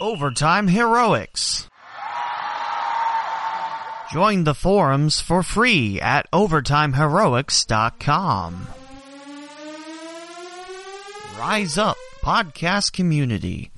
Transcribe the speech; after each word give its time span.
Overtime 0.00 0.68
Heroics. 0.68 1.68
Join 4.12 4.44
the 4.44 4.54
forums 4.54 5.20
for 5.20 5.42
free 5.42 6.00
at 6.00 6.30
overtimeheroics.com. 6.30 8.68
Rise 11.38 11.76
Up 11.76 11.96
Podcast 12.22 12.92
Community. 12.92 13.72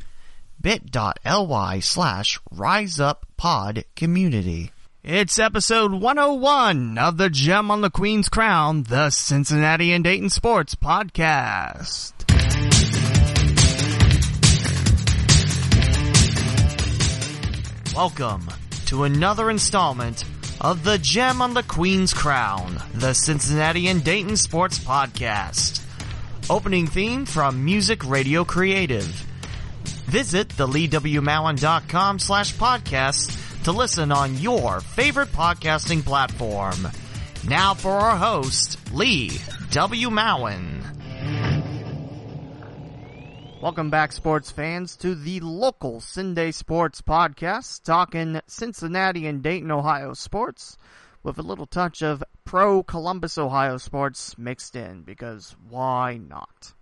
bit.ly 0.61 1.81
slash 1.81 2.39
rise 2.51 3.01
up 3.01 3.27
pod 3.37 3.85
community. 3.97 4.71
It's 5.05 5.39
episode 5.39 5.93
101 5.93 6.99
of 6.99 7.17
the 7.17 7.31
Gem 7.31 7.71
on 7.71 7.81
the 7.81 7.91
Queen's 7.91 8.29
Crown, 8.29 8.83
the 8.83 9.11
Cincinnati 9.11 9.93
and 9.93 10.03
Dayton 10.05 10.29
Sports 10.31 10.75
Podcast. 10.75 12.18
Welcome 17.99 18.47
to 18.87 19.03
another 19.03 19.51
installment 19.51 20.25
of 20.61 20.85
the 20.85 20.99
Gem 20.99 21.43
on 21.43 21.53
the 21.53 21.65
Queen's 21.65 22.15
Crown, 22.15 22.81
the 22.95 23.13
Cincinnati 23.13 23.89
and 23.89 24.05
Dayton 24.05 24.37
Sports 24.37 24.79
Podcast. 24.79 25.83
Opening 26.49 26.87
theme 26.87 27.27
from 27.27 27.65
Music 27.65 28.09
Radio 28.09 28.45
Creative. 28.45 29.05
Visit 30.07 30.51
the 30.51 30.69
leewmowen.com 30.69 32.21
slash 32.21 32.55
podcast 32.55 33.65
to 33.65 33.73
listen 33.73 34.13
on 34.13 34.39
your 34.39 34.79
favorite 34.79 35.33
podcasting 35.33 36.05
platform. 36.05 36.77
Now 37.49 37.75
for 37.75 37.91
our 37.91 38.17
host, 38.17 38.79
Lee 38.93 39.41
W. 39.73 40.09
Mowen. 40.09 40.78
Welcome 43.61 43.91
back, 43.91 44.13
sports 44.13 44.53
fans, 44.53 44.95
to 44.99 45.17
the 45.17 45.41
local 45.41 45.99
CinDay 45.99 46.55
Sports 46.55 47.03
Podcast, 47.03 47.83
talking 47.83 48.41
Cincinnati 48.47 49.27
and 49.27 49.43
Dayton, 49.43 49.73
Ohio 49.73 50.15
sports, 50.15 50.79
with 51.25 51.39
a 51.39 51.43
little 51.43 51.67
touch 51.67 52.01
of 52.01 52.23
pro 52.45 52.85
Columbus, 52.85 53.37
Ohio 53.37 53.77
sports 53.77 54.39
mixed 54.39 54.77
in, 54.77 55.03
because 55.03 55.57
why 55.69 56.19
not? 56.19 56.73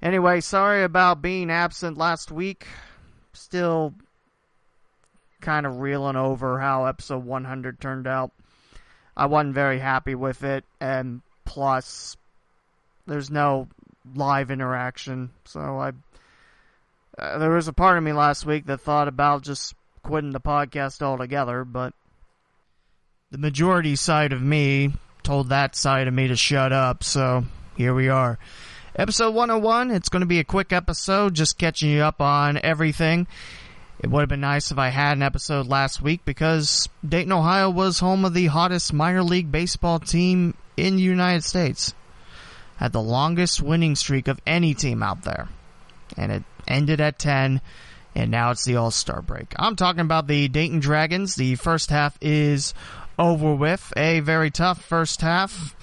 Anyway, 0.00 0.40
sorry 0.40 0.84
about 0.84 1.20
being 1.20 1.50
absent 1.50 1.98
last 1.98 2.30
week. 2.30 2.64
Still 3.32 3.92
kind 5.40 5.66
of 5.66 5.80
reeling 5.80 6.16
over 6.16 6.60
how 6.60 6.84
episode 6.84 7.24
100 7.24 7.80
turned 7.80 8.06
out. 8.06 8.30
I 9.16 9.26
wasn't 9.26 9.54
very 9.54 9.80
happy 9.80 10.14
with 10.14 10.44
it, 10.44 10.64
and 10.80 11.22
plus, 11.44 12.16
there's 13.08 13.32
no 13.32 13.66
live 14.14 14.50
interaction. 14.50 15.30
So 15.44 15.60
I 15.60 15.92
uh, 17.18 17.38
there 17.38 17.50
was 17.50 17.68
a 17.68 17.72
part 17.72 17.98
of 17.98 18.04
me 18.04 18.12
last 18.12 18.46
week 18.46 18.66
that 18.66 18.80
thought 18.80 19.08
about 19.08 19.42
just 19.42 19.74
quitting 20.02 20.30
the 20.30 20.40
podcast 20.40 21.02
altogether, 21.02 21.64
but 21.64 21.94
the 23.30 23.38
majority 23.38 23.96
side 23.96 24.32
of 24.32 24.42
me 24.42 24.92
told 25.22 25.48
that 25.48 25.76
side 25.76 26.08
of 26.08 26.14
me 26.14 26.28
to 26.28 26.36
shut 26.36 26.72
up. 26.72 27.04
So 27.04 27.44
here 27.76 27.94
we 27.94 28.08
are. 28.08 28.38
Episode 28.96 29.34
101, 29.34 29.90
it's 29.90 30.08
going 30.08 30.20
to 30.20 30.26
be 30.26 30.38
a 30.38 30.44
quick 30.44 30.72
episode, 30.72 31.34
just 31.34 31.58
catching 31.58 31.90
you 31.90 32.02
up 32.02 32.20
on 32.20 32.58
everything. 32.62 33.26
It 34.00 34.10
would 34.10 34.20
have 34.20 34.28
been 34.28 34.40
nice 34.40 34.70
if 34.70 34.78
I 34.78 34.88
had 34.88 35.16
an 35.16 35.22
episode 35.22 35.66
last 35.66 36.02
week 36.02 36.24
because 36.24 36.88
Dayton, 37.06 37.32
Ohio 37.32 37.70
was 37.70 38.00
home 38.00 38.24
of 38.24 38.34
the 38.34 38.46
hottest 38.46 38.92
minor 38.92 39.22
league 39.22 39.52
baseball 39.52 39.98
team 39.98 40.54
in 40.76 40.96
the 40.96 41.02
United 41.02 41.44
States 41.44 41.94
had 42.76 42.92
the 42.92 43.02
longest 43.02 43.62
winning 43.62 43.94
streak 43.94 44.28
of 44.28 44.40
any 44.46 44.74
team 44.74 45.02
out 45.02 45.22
there. 45.22 45.48
And 46.16 46.32
it 46.32 46.42
ended 46.66 47.00
at 47.00 47.18
10, 47.18 47.60
and 48.14 48.30
now 48.30 48.50
it's 48.50 48.64
the 48.64 48.76
All 48.76 48.90
Star 48.90 49.22
break. 49.22 49.54
I'm 49.56 49.76
talking 49.76 50.00
about 50.00 50.26
the 50.26 50.48
Dayton 50.48 50.80
Dragons. 50.80 51.34
The 51.34 51.54
first 51.56 51.90
half 51.90 52.18
is 52.20 52.74
over 53.18 53.54
with. 53.54 53.92
A 53.96 54.20
very 54.20 54.50
tough 54.50 54.82
first 54.82 55.20
half, 55.20 55.76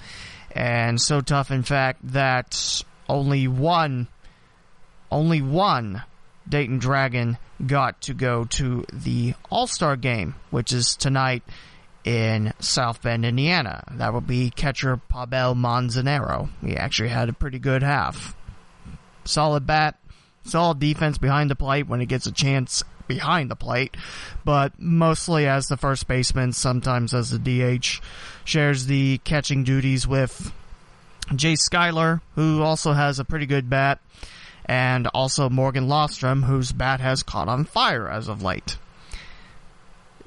and 0.52 1.00
so 1.00 1.20
tough, 1.20 1.50
in 1.50 1.62
fact, 1.62 2.00
that 2.12 2.84
only 3.08 3.48
one, 3.48 4.08
only 5.10 5.42
one 5.42 6.02
Dayton 6.48 6.78
Dragon 6.78 7.38
got 7.64 8.00
to 8.02 8.14
go 8.14 8.44
to 8.44 8.84
the 8.92 9.34
All 9.50 9.66
Star 9.66 9.96
game, 9.96 10.34
which 10.50 10.72
is 10.72 10.96
tonight 10.96 11.42
in 12.04 12.52
South 12.58 13.02
Bend, 13.02 13.24
Indiana. 13.24 13.84
That 13.92 14.14
would 14.14 14.26
be 14.26 14.50
catcher 14.50 14.96
Pabel 14.96 15.54
Manzanero. 15.54 16.48
He 16.64 16.76
actually 16.76 17.10
had 17.10 17.28
a 17.28 17.34
pretty 17.34 17.58
good 17.58 17.82
half. 17.82 18.34
Solid 19.24 19.66
bat, 19.66 19.98
solid 20.44 20.78
defense 20.78 21.18
behind 21.18 21.50
the 21.50 21.56
plate 21.56 21.86
when 21.86 22.00
he 22.00 22.06
gets 22.06 22.26
a 22.26 22.32
chance 22.32 22.82
behind 23.06 23.50
the 23.50 23.56
plate, 23.56 23.96
but 24.44 24.72
mostly 24.78 25.46
as 25.46 25.66
the 25.66 25.76
first 25.76 26.06
baseman, 26.06 26.52
sometimes 26.52 27.12
as 27.12 27.30
the 27.30 27.38
DH. 27.38 28.00
Shares 28.44 28.86
the 28.86 29.18
catching 29.18 29.64
duties 29.64 30.06
with 30.06 30.52
Jay 31.34 31.56
Schuyler, 31.56 32.22
who 32.34 32.62
also 32.62 32.92
has 32.92 33.18
a 33.18 33.24
pretty 33.24 33.46
good 33.46 33.68
bat, 33.68 34.00
and 34.64 35.06
also 35.08 35.48
Morgan 35.50 35.88
Lofstrom, 35.88 36.44
whose 36.44 36.72
bat 36.72 37.00
has 37.00 37.22
caught 37.22 37.48
on 37.48 37.64
fire 37.64 38.08
as 38.08 38.28
of 38.28 38.42
late. 38.42 38.78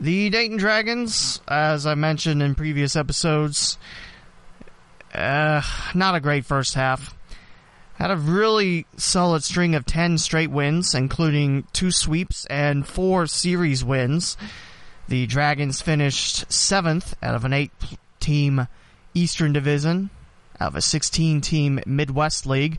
The 0.04 0.30
Dayton 0.30 0.58
Dragons, 0.58 1.40
as 1.48 1.88
I 1.88 1.96
mentioned 1.96 2.44
in 2.44 2.56
previous 2.56 2.98
episodes, 2.98 3.78
uh, 5.14 5.62
not 5.96 6.14
a 6.14 6.20
great 6.20 6.44
first 6.44 6.74
half. 6.74 7.16
Had 7.94 8.12
a 8.12 8.18
really 8.18 8.86
solid 8.98 9.46
string 9.46 9.76
of 9.76 9.86
10 9.86 10.18
straight 10.18 10.52
wins, 10.52 10.94
including 10.94 11.66
two 11.72 11.90
sweeps 11.90 12.46
and 12.48 12.86
four 12.86 13.28
series 13.28 13.86
wins. 13.86 14.36
The 15.08 15.26
Dragons 15.26 15.82
finished 15.82 16.52
seventh 16.52 17.16
out 17.24 17.36
of 17.36 17.46
an 17.46 17.54
eight 17.54 17.72
team 18.20 18.68
Eastern 19.14 19.54
Division, 19.54 20.10
out 20.60 20.68
of 20.68 20.76
a 20.76 20.82
16 20.82 21.40
team 21.40 21.80
Midwest 21.86 22.46
League. 22.46 22.78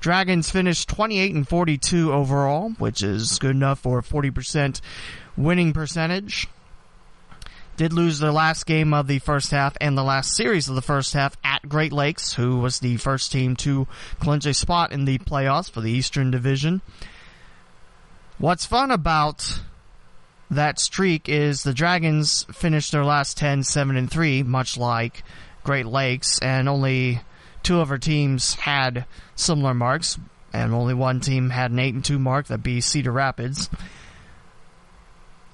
Dragons 0.00 0.50
finished 0.50 0.90
28 0.90 1.34
and 1.36 1.48
42 1.48 2.12
overall, 2.12 2.72
which 2.76 3.02
is 3.02 3.38
good 3.38 3.56
enough 3.56 3.78
for 3.78 4.00
a 4.00 4.02
40% 4.02 4.82
winning 5.38 5.72
percentage 5.72 6.46
did 7.76 7.92
lose 7.92 8.18
their 8.18 8.32
last 8.32 8.64
game 8.64 8.94
of 8.94 9.06
the 9.06 9.18
first 9.18 9.50
half 9.50 9.76
and 9.80 9.96
the 9.96 10.04
last 10.04 10.34
series 10.34 10.68
of 10.68 10.74
the 10.74 10.82
first 10.82 11.12
half 11.12 11.36
at 11.44 11.68
Great 11.68 11.92
Lakes, 11.92 12.34
who 12.34 12.58
was 12.58 12.80
the 12.80 12.96
first 12.96 13.32
team 13.32 13.56
to 13.56 13.86
clinch 14.18 14.46
a 14.46 14.54
spot 14.54 14.92
in 14.92 15.04
the 15.04 15.18
playoffs 15.18 15.70
for 15.70 15.80
the 15.80 15.90
Eastern 15.90 16.30
Division. 16.30 16.80
What's 18.38 18.66
fun 18.66 18.90
about 18.90 19.60
that 20.50 20.78
streak 20.78 21.28
is 21.28 21.62
the 21.62 21.74
Dragons 21.74 22.44
finished 22.52 22.92
their 22.92 23.04
last 23.04 23.36
10 23.36 23.62
7 23.62 23.96
and 23.96 24.10
3, 24.10 24.42
much 24.42 24.76
like 24.76 25.22
Great 25.64 25.86
Lakes, 25.86 26.38
and 26.38 26.68
only 26.68 27.20
two 27.62 27.80
of 27.80 27.90
our 27.90 27.98
teams 27.98 28.54
had 28.54 29.04
similar 29.34 29.74
marks, 29.74 30.18
and 30.52 30.72
only 30.72 30.94
one 30.94 31.20
team 31.20 31.50
had 31.50 31.70
an 31.70 31.78
8 31.78 31.94
and 31.94 32.04
2 32.04 32.18
mark, 32.18 32.46
that 32.46 32.62
be 32.62 32.80
Cedar 32.80 33.12
Rapids. 33.12 33.68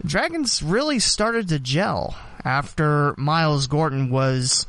Dragons 0.04 0.62
really 0.62 0.98
started 0.98 1.48
to 1.48 1.60
gel 1.60 2.16
after 2.44 3.14
Miles 3.16 3.68
Gordon 3.68 4.10
was 4.10 4.66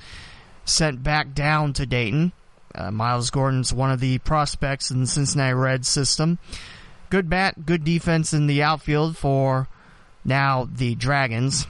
sent 0.63 1.01
back 1.01 1.33
down 1.33 1.73
to 1.73 1.85
Dayton. 1.87 2.33
Uh, 2.75 2.91
Miles 2.91 3.31
Gordon's 3.31 3.73
one 3.73 3.91
of 3.91 3.99
the 3.99 4.19
prospects 4.19 4.91
in 4.91 5.01
the 5.01 5.07
Cincinnati 5.07 5.53
Reds 5.53 5.87
system. 5.87 6.37
Good 7.09 7.29
bat, 7.29 7.65
good 7.65 7.83
defense 7.83 8.33
in 8.33 8.45
the 8.45 8.61
outfield 8.61 9.17
for 9.17 9.67
now 10.23 10.69
the 10.71 10.93
Dragons. 10.95 11.65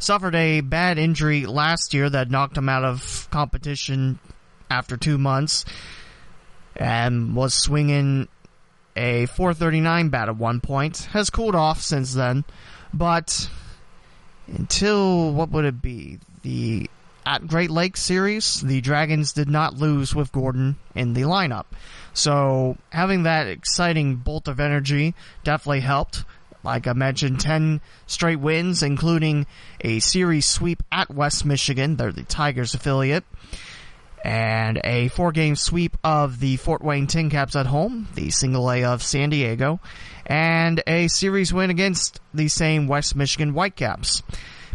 Suffered 0.00 0.34
a 0.34 0.60
bad 0.60 0.98
injury 0.98 1.46
last 1.46 1.94
year 1.94 2.10
that 2.10 2.30
knocked 2.30 2.56
him 2.56 2.68
out 2.68 2.84
of 2.84 3.28
competition 3.30 4.18
after 4.68 4.96
two 4.96 5.18
months 5.18 5.64
and 6.74 7.36
was 7.36 7.54
swinging 7.54 8.26
a 8.96 9.26
439 9.26 10.08
bat 10.08 10.28
at 10.28 10.36
one 10.36 10.60
point. 10.60 11.08
Has 11.12 11.30
cooled 11.30 11.54
off 11.54 11.80
since 11.80 12.14
then, 12.14 12.44
but 12.92 13.48
until 14.46 15.32
what 15.32 15.50
would 15.50 15.64
it 15.64 15.80
be? 15.82 16.18
The 16.42 16.90
at 17.26 17.46
Great 17.46 17.70
Lakes 17.70 18.00
series, 18.00 18.60
the 18.60 18.80
Dragons 18.80 19.32
did 19.32 19.48
not 19.48 19.76
lose 19.76 20.14
with 20.14 20.32
Gordon 20.32 20.76
in 20.94 21.14
the 21.14 21.22
lineup. 21.22 21.66
So 22.12 22.76
having 22.90 23.22
that 23.24 23.46
exciting 23.46 24.16
bolt 24.16 24.48
of 24.48 24.58
energy 24.58 25.14
definitely 25.44 25.80
helped. 25.80 26.24
Like 26.62 26.86
I 26.86 26.92
mentioned, 26.92 27.40
10 27.40 27.80
straight 28.06 28.40
wins, 28.40 28.82
including 28.82 29.46
a 29.80 30.00
series 30.00 30.44
sweep 30.44 30.82
at 30.92 31.10
West 31.10 31.44
Michigan. 31.44 31.96
They're 31.96 32.12
the 32.12 32.24
Tigers 32.24 32.74
affiliate 32.74 33.24
and 34.24 34.80
a 34.84 35.08
four 35.08 35.32
game 35.32 35.56
sweep 35.56 35.96
of 36.04 36.40
the 36.40 36.56
Fort 36.56 36.82
Wayne 36.82 37.06
Tin 37.06 37.30
Caps 37.30 37.56
at 37.56 37.66
home, 37.66 38.08
the 38.14 38.30
single 38.30 38.70
A 38.70 38.84
of 38.84 39.02
San 39.02 39.30
Diego, 39.30 39.80
and 40.26 40.82
a 40.86 41.08
series 41.08 41.52
win 41.52 41.70
against 41.70 42.20
the 42.34 42.48
same 42.48 42.86
West 42.86 43.16
Michigan 43.16 43.50
Whitecaps. 43.50 44.22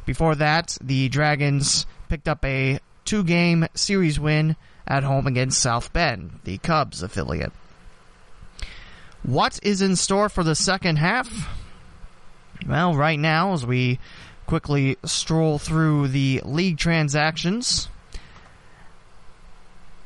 Before 0.06 0.36
that, 0.36 0.77
the 0.81 1.09
Dragons 1.09 1.86
picked 2.09 2.27
up 2.27 2.44
a 2.45 2.80
two 3.06 3.24
game 3.24 3.68
series 3.75 4.19
win 4.19 4.56
at 4.88 5.03
home 5.03 5.27
against 5.27 5.62
South 5.62 5.94
Bend, 5.94 6.39
the 6.44 6.57
Cubs 6.59 7.01
affiliate. 7.01 7.51
What 9.24 9.59
is 9.63 9.81
in 9.81 9.95
store 9.95 10.30
for 10.30 10.44
the 10.44 10.56
second 10.56 10.97
half? 10.97 11.50
Well, 12.68 12.95
right 12.95 13.19
now, 13.19 13.53
as 13.53 13.65
we 13.65 14.00
quickly 14.45 14.97
stroll 15.03 15.57
through 15.57 16.09
the 16.09 16.42
league 16.45 16.77
transactions 16.77 17.89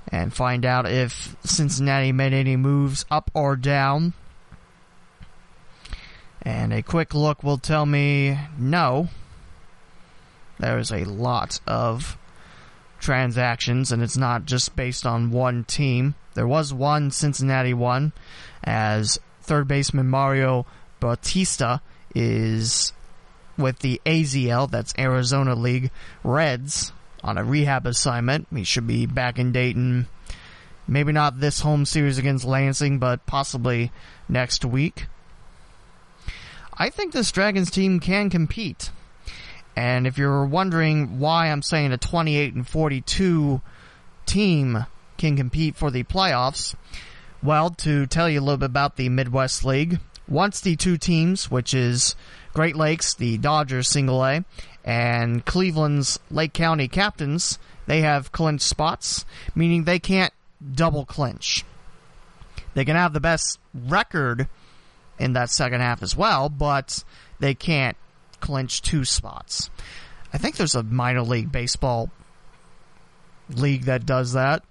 and 0.09 0.33
find 0.33 0.65
out 0.65 0.89
if 0.89 1.35
Cincinnati 1.43 2.11
made 2.11 2.33
any 2.33 2.55
moves 2.55 3.05
up 3.11 3.29
or 3.33 3.55
down. 3.55 4.13
And 6.41 6.73
a 6.73 6.81
quick 6.81 7.13
look 7.13 7.43
will 7.43 7.57
tell 7.57 7.85
me 7.85 8.39
no. 8.57 9.09
There's 10.57 10.91
a 10.91 11.05
lot 11.05 11.59
of 11.67 12.17
transactions, 12.99 13.91
and 13.91 14.01
it's 14.01 14.17
not 14.17 14.45
just 14.45 14.75
based 14.75 15.05
on 15.05 15.31
one 15.31 15.63
team. 15.63 16.15
There 16.33 16.47
was 16.47 16.73
one 16.73 17.11
Cincinnati 17.11 17.73
one, 17.73 18.11
as 18.63 19.19
third 19.41 19.67
baseman 19.67 20.07
Mario 20.07 20.65
Bautista 20.99 21.81
is 22.15 22.93
with 23.57 23.79
the 23.79 24.01
AZL, 24.05 24.69
that's 24.71 24.93
Arizona 24.97 25.53
League 25.55 25.91
Reds, 26.23 26.93
on 27.23 27.37
a 27.37 27.43
rehab 27.43 27.85
assignment. 27.85 28.47
He 28.53 28.63
should 28.63 28.87
be 28.87 29.05
back 29.05 29.39
in 29.39 29.51
Dayton. 29.51 30.07
Maybe 30.87 31.11
not 31.11 31.39
this 31.39 31.59
home 31.59 31.85
series 31.85 32.17
against 32.17 32.45
Lansing, 32.45 32.99
but 32.99 33.25
possibly 33.25 33.91
next 34.27 34.65
week. 34.65 35.07
I 36.73 36.89
think 36.89 37.13
this 37.13 37.31
Dragons 37.31 37.69
team 37.69 37.99
can 37.99 38.29
compete. 38.29 38.91
And 39.75 40.07
if 40.07 40.17
you're 40.17 40.45
wondering 40.45 41.19
why 41.19 41.47
I'm 41.47 41.61
saying 41.61 41.91
a 41.91 41.97
28 41.97 42.53
and 42.53 42.67
42 42.67 43.61
team 44.25 44.85
can 45.17 45.37
compete 45.37 45.75
for 45.75 45.91
the 45.91 46.03
playoffs, 46.03 46.75
well, 47.43 47.69
to 47.71 48.05
tell 48.07 48.29
you 48.29 48.39
a 48.39 48.41
little 48.41 48.57
bit 48.57 48.65
about 48.65 48.95
the 48.95 49.09
Midwest 49.09 49.63
League, 49.63 49.99
once 50.27 50.59
the 50.61 50.75
two 50.75 50.97
teams, 50.97 51.49
which 51.49 51.73
is 51.73 52.15
Great 52.53 52.75
Lakes, 52.75 53.13
the 53.13 53.37
Dodgers 53.37 53.87
single 53.87 54.25
A, 54.25 54.43
and 54.89 55.45
Cleveland's 55.45 56.17
Lake 56.31 56.51
County 56.51 56.87
Captains, 56.87 57.59
they 57.85 58.01
have 58.01 58.31
clinch 58.31 58.61
spots, 58.61 59.23
meaning 59.53 59.83
they 59.83 59.99
can't 59.99 60.33
double 60.73 61.05
clinch. 61.05 61.63
They 62.73 62.85
can 62.85 62.95
have 62.95 63.13
the 63.13 63.19
best 63.19 63.59
record 63.75 64.47
in 65.19 65.33
that 65.33 65.51
second 65.51 65.81
half 65.81 66.01
as 66.01 66.17
well, 66.17 66.49
but 66.49 67.03
they 67.39 67.53
can't 67.53 67.97
clinch 68.39 68.81
two 68.81 69.05
spots. 69.05 69.69
I 70.33 70.39
think 70.39 70.55
there's 70.55 70.73
a 70.73 70.81
minor 70.81 71.21
league 71.21 71.51
baseball 71.51 72.09
league 73.47 73.83
that 73.83 74.07
does 74.07 74.33
that, 74.33 74.63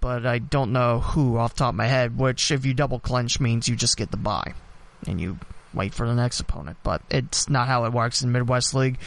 but 0.00 0.24
I 0.24 0.38
don't 0.38 0.70
know 0.70 1.00
who 1.00 1.36
off 1.36 1.56
top 1.56 1.70
of 1.70 1.74
my 1.74 1.88
head, 1.88 2.16
which 2.16 2.52
if 2.52 2.64
you 2.64 2.74
double 2.74 3.00
clinch 3.00 3.40
means 3.40 3.68
you 3.68 3.74
just 3.74 3.96
get 3.96 4.12
the 4.12 4.16
bye 4.16 4.54
and 5.04 5.20
you 5.20 5.40
wait 5.74 5.94
for 5.94 6.06
the 6.06 6.14
next 6.14 6.40
opponent, 6.40 6.76
but 6.82 7.02
it's 7.10 7.48
not 7.48 7.68
how 7.68 7.84
it 7.84 7.92
works 7.92 8.22
in 8.22 8.32
Midwest 8.32 8.74
League. 8.74 8.98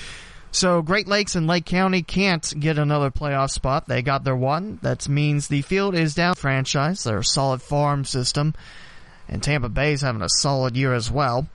So 0.52 0.82
Great 0.82 1.08
Lakes 1.08 1.36
and 1.36 1.48
Lake 1.48 1.66
County 1.66 2.02
can't 2.02 2.54
get 2.58 2.78
another 2.78 3.12
playoff 3.12 3.52
spot. 3.52 3.88
They 3.88 4.02
got 4.02 4.24
their 4.24 4.38
one. 4.38 4.80
That 4.82 5.10
means 5.10 5.48
the 5.48 5.62
field 5.64 5.96
is 5.96 6.16
down 6.16 6.36
franchise. 6.36 7.04
They're 7.04 7.20
a 7.20 7.26
solid 7.26 7.62
farm 7.62 8.06
system. 8.06 8.54
And 9.28 9.44
Tampa 9.44 9.68
Bay's 9.68 10.00
having 10.00 10.22
a 10.22 10.30
solid 10.30 10.78
year 10.78 10.94
as 10.94 11.12
well. 11.12 11.48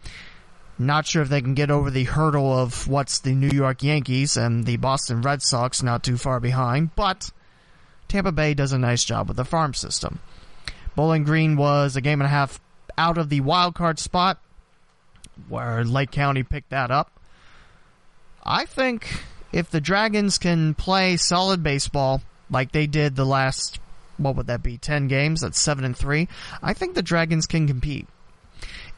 Not 0.78 1.06
sure 1.06 1.22
if 1.22 1.28
they 1.28 1.40
can 1.40 1.54
get 1.54 1.70
over 1.70 1.90
the 1.90 2.04
hurdle 2.04 2.52
of 2.58 2.88
what's 2.88 3.20
the 3.20 3.34
New 3.34 3.48
York 3.48 3.82
Yankees 3.82 4.36
and 4.36 4.66
the 4.66 4.76
Boston 4.76 5.22
Red 5.22 5.42
Sox 5.42 5.82
not 5.82 6.02
too 6.02 6.16
far 6.18 6.40
behind, 6.40 6.94
but 6.94 7.30
Tampa 8.08 8.32
Bay 8.32 8.54
does 8.54 8.72
a 8.72 8.78
nice 8.78 9.04
job 9.04 9.28
with 9.28 9.36
the 9.36 9.44
farm 9.44 9.72
system. 9.72 10.18
Bowling 10.94 11.24
Green 11.24 11.56
was 11.56 11.96
a 11.96 12.00
game 12.00 12.20
and 12.20 12.26
a 12.26 12.30
half 12.30 12.60
out 12.98 13.16
of 13.16 13.28
the 13.28 13.40
wild 13.40 13.74
card 13.74 13.98
spot 13.98 14.38
where 15.48 15.84
Lake 15.84 16.10
County 16.10 16.42
picked 16.42 16.70
that 16.70 16.90
up. 16.90 17.10
I 18.44 18.64
think 18.64 19.22
if 19.52 19.70
the 19.70 19.80
Dragons 19.80 20.38
can 20.38 20.74
play 20.74 21.16
solid 21.16 21.62
baseball 21.62 22.22
like 22.50 22.72
they 22.72 22.86
did 22.86 23.16
the 23.16 23.26
last 23.26 23.78
what 24.16 24.36
would 24.36 24.48
that 24.48 24.62
be 24.62 24.76
10 24.76 25.08
games 25.08 25.40
that's 25.40 25.58
7 25.58 25.84
and 25.84 25.96
3 25.96 26.28
I 26.62 26.74
think 26.74 26.94
the 26.94 27.02
Dragons 27.02 27.46
can 27.46 27.66
compete. 27.66 28.06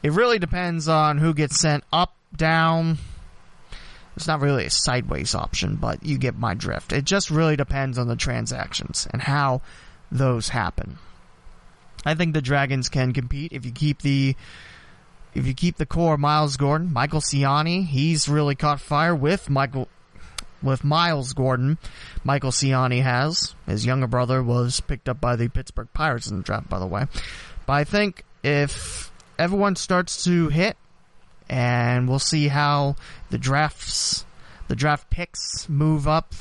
It 0.01 0.11
really 0.11 0.39
depends 0.39 0.87
on 0.87 1.17
who 1.17 1.33
gets 1.33 1.59
sent 1.59 1.85
up, 1.93 2.13
down. 2.35 2.97
It's 4.15 4.27
not 4.27 4.41
really 4.41 4.65
a 4.65 4.69
sideways 4.69 5.33
option, 5.33 5.77
but 5.77 6.03
you 6.03 6.17
get 6.17 6.37
my 6.37 6.53
drift. 6.53 6.91
It 6.91 7.05
just 7.05 7.31
really 7.31 7.55
depends 7.55 7.97
on 7.97 8.07
the 8.07 8.15
transactions 8.15 9.07
and 9.11 9.21
how 9.21 9.61
those 10.11 10.49
happen. 10.49 10.97
I 12.05 12.15
think 12.15 12.33
the 12.33 12.41
Dragons 12.41 12.89
can 12.89 13.13
compete 13.13 13.53
if 13.53 13.65
you 13.65 13.71
keep 13.71 14.01
the 14.01 14.35
if 15.35 15.47
you 15.47 15.53
keep 15.53 15.77
the 15.77 15.85
core 15.85 16.17
Miles 16.17 16.57
Gordon, 16.57 16.93
Michael 16.93 17.21
Siani, 17.21 17.85
he's 17.85 18.29
really 18.29 18.55
caught 18.55 18.79
fire 18.79 19.15
with 19.15 19.49
Michael 19.49 19.87
with 20.61 20.83
Miles 20.83 21.33
Gordon. 21.33 21.77
Michael 22.23 22.51
Siani 22.51 23.03
has. 23.03 23.53
His 23.65 23.85
younger 23.85 24.07
brother 24.07 24.41
was 24.41 24.79
picked 24.79 25.09
up 25.09 25.19
by 25.19 25.35
the 25.35 25.49
Pittsburgh 25.49 25.89
Pirates 25.93 26.27
in 26.27 26.37
the 26.37 26.43
draft, 26.43 26.69
by 26.69 26.79
the 26.79 26.87
way. 26.87 27.05
But 27.65 27.73
I 27.73 27.83
think 27.83 28.23
if 28.43 29.11
everyone 29.37 29.75
starts 29.75 30.23
to 30.23 30.47
hit, 30.49 30.77
and 31.49 32.07
we'll 32.07 32.19
see 32.19 32.47
how 32.47 32.95
the 33.29 33.37
drafts, 33.37 34.25
the 34.69 34.75
draft 34.75 35.09
picks 35.09 35.67
move 35.67 36.07
up. 36.07 36.33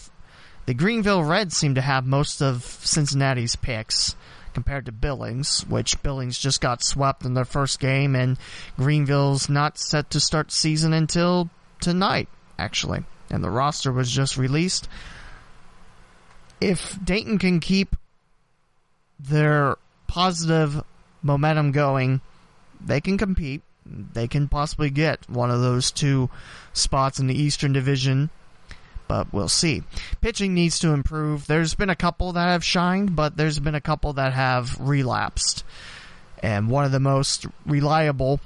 The 0.67 0.75
Greenville 0.75 1.25
Reds 1.25 1.57
seem 1.57 1.75
to 1.75 1.81
have 1.81 2.07
most 2.07 2.41
of 2.41 2.63
Cincinnati's 2.63 3.57
picks 3.57 4.15
compared 4.55 4.87
to 4.87 4.93
Billings, 4.93 5.67
which 5.69 6.03
Billings 6.03 6.39
just 6.39 6.61
got 6.61 6.83
swept 6.83 7.25
in 7.25 7.35
their 7.35 7.45
first 7.45 7.81
game, 7.81 8.15
and 8.15 8.39
Greenville's 8.77 9.49
not 9.49 9.79
set 9.79 10.11
to 10.11 10.21
start 10.21 10.53
season 10.53 10.93
until 10.93 11.51
tonight, 11.81 12.29
actually. 12.59 13.05
And 13.31 13.43
the 13.43 13.51
roster 13.51 13.93
was 13.93 14.11
just 14.11 14.37
released. 14.37 14.89
If 16.61 16.99
Dayton 17.03 17.39
can 17.39 17.61
keep 17.61 17.97
their 19.19 19.77
positive 20.07 20.83
momentum 21.23 21.73
going, 21.73 22.21
they 22.81 23.01
can 23.01 23.19
compete. 23.19 23.63
They 23.85 24.29
can 24.29 24.49
possibly 24.49 24.91
get 24.91 25.29
one 25.29 25.51
of 25.51 25.61
those 25.61 25.91
two 25.91 26.31
spots 26.73 27.19
in 27.19 27.27
the 27.27 27.41
Eastern 27.41 27.73
Division 27.73 28.31
but 29.13 29.31
we'll 29.31 29.47
see. 29.47 29.83
Pitching 30.23 30.55
needs 30.55 30.79
to 30.79 30.95
improve. 30.95 31.47
There's 31.47 31.75
been 31.75 31.91
a 31.91 31.95
couple 31.95 32.33
that 32.33 32.49
have 32.49 32.65
shined, 32.65 33.15
but 33.15 33.37
there's 33.37 33.59
been 33.59 33.75
a 33.75 33.81
couple 33.81 34.15
that 34.15 34.33
have 34.33 34.75
relapsed. 34.81 35.65
And 36.43 36.71
one 36.71 36.87
of 36.87 36.93
the 36.93 36.99
most 36.99 37.45
reliable 37.67 38.41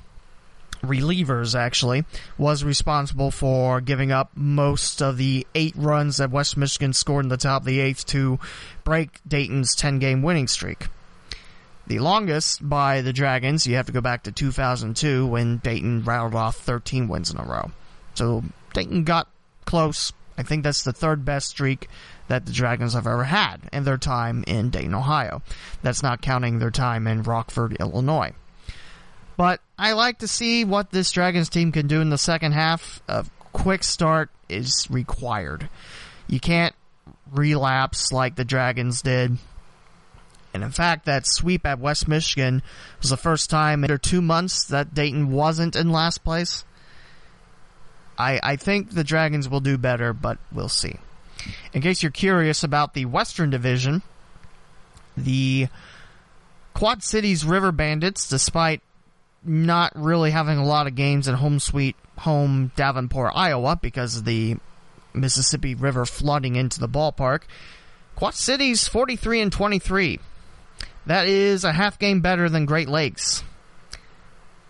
relievers 0.83 1.57
actually 1.57 2.05
was 2.37 2.65
responsible 2.65 3.31
for 3.31 3.81
giving 3.81 4.11
up 4.11 4.33
most 4.35 5.01
of 5.01 5.19
the 5.19 5.47
eight 5.55 5.75
runs 5.77 6.17
that 6.17 6.33
West 6.33 6.57
Michigan 6.57 6.93
scored 6.93 7.25
in 7.25 7.29
the 7.29 7.37
top 7.37 7.63
of 7.63 7.67
the 7.67 7.79
eighth 7.79 8.05
to 8.07 8.41
break 8.83 9.21
Dayton's 9.25 9.77
10 9.77 10.01
game 10.01 10.21
winning 10.21 10.49
streak. 10.49 10.89
The 11.87 12.01
longest 12.01 12.69
by 12.69 13.03
the 13.03 13.13
Dragons, 13.13 13.69
you 13.69 13.77
have 13.77 13.87
to 13.87 13.93
go 13.93 14.01
back 14.01 14.25
to 14.25 14.33
2002 14.33 15.29
when 15.29 15.59
Dayton 15.59 16.03
rattled 16.03 16.35
off 16.35 16.57
13 16.57 17.07
wins 17.07 17.31
in 17.31 17.39
a 17.39 17.45
row. 17.45 17.71
So 18.15 18.43
Dayton 18.75 19.05
got 19.05 19.29
close, 19.67 20.13
I 20.39 20.43
think 20.43 20.63
that's 20.63 20.83
the 20.83 20.93
third 20.93 21.25
best 21.25 21.49
streak 21.49 21.89
that 22.29 22.47
the 22.47 22.53
Dragons 22.53 22.95
have 22.95 23.07
ever 23.07 23.25
had 23.25 23.59
in 23.73 23.85
their 23.85 23.99
time 23.99 24.45
in 24.47 24.71
Dayton, 24.71 24.95
Ohio. 24.95 25.43
That's 25.83 26.03
not 26.03 26.23
counting 26.23 26.59
their 26.59 26.71
time 26.71 27.07
in 27.07 27.23
Rockford, 27.23 27.77
Illinois. 27.81 28.33
But 29.37 29.61
I 29.79 29.93
like 29.93 30.19
to 30.19 30.29
see 30.29 30.65
what 30.65 30.91
this 30.91 31.11
Dragons 31.13 31.49
team 31.49 31.73
can 31.73 31.87
do 31.87 32.01
in 32.01 32.11
the 32.11 32.19
second 32.19 32.53
half. 32.53 33.03
A 33.09 33.27
quick 33.53 33.85
start 33.85 34.31
is 34.49 34.87
required. 34.91 35.69
You 36.27 36.41
can't 36.41 36.75
relapse 37.31 38.13
like 38.13 38.37
the 38.37 38.45
Dragons 38.45 39.03
did. 39.03 39.39
And 40.55 40.65
in 40.65 40.71
fact, 40.71 41.05
that 41.05 41.27
sweep 41.27 41.67
at 41.67 41.79
West 41.79 42.09
Michigan 42.09 42.63
was 43.03 43.11
the 43.11 43.17
first 43.19 43.51
time 43.51 43.85
in 43.85 43.99
two 43.99 44.23
months 44.23 44.65
that 44.65 44.95
Dayton 44.95 45.31
wasn't 45.31 45.77
in 45.77 45.93
last 45.93 46.25
place. 46.25 46.65
I, 48.19 48.41
I 48.43 48.57
think 48.57 48.91
the 48.91 49.05
Dragons 49.05 49.49
will 49.49 49.61
do 49.61 49.79
better, 49.79 50.13
but 50.13 50.39
we'll 50.53 50.69
see. 50.69 50.97
In 51.73 51.83
case 51.83 52.03
you're 52.03 52.13
curious 52.13 52.65
about 52.65 52.95
the 52.95 53.05
Western 53.05 53.51
Division, 53.51 54.03
the 55.17 55.69
Quad 56.75 57.03
Cities 57.03 57.45
River 57.45 57.73
Bandits, 57.73 58.29
despite 58.29 58.83
not 59.45 59.93
really 59.95 60.31
having 60.31 60.59
a 60.59 60.65
lot 60.65 60.87
of 60.87 60.95
games 60.95 61.29
at 61.29 61.37
home 61.37 61.59
sweet 61.59 61.97
home 62.19 62.73
Davenport, 62.77 63.33
Iowa, 63.35 63.79
because 63.81 64.17
of 64.17 64.25
the 64.25 64.57
Mississippi 65.15 65.75
River 65.75 66.05
flooding 66.05 66.57
into 66.57 66.81
the 66.81 66.89
ballpark, 66.89 67.43
Quad 68.15 68.35
Cities 68.35 68.89
43 68.89 69.43
and 69.43 69.53
23. 69.53 70.21
That 71.07 71.27
is 71.27 71.65
a 71.65 71.73
half 71.73 71.99
game 71.99 72.21
better 72.21 72.49
than 72.49 72.67
Great 72.67 72.89
Lakes. 72.89 73.45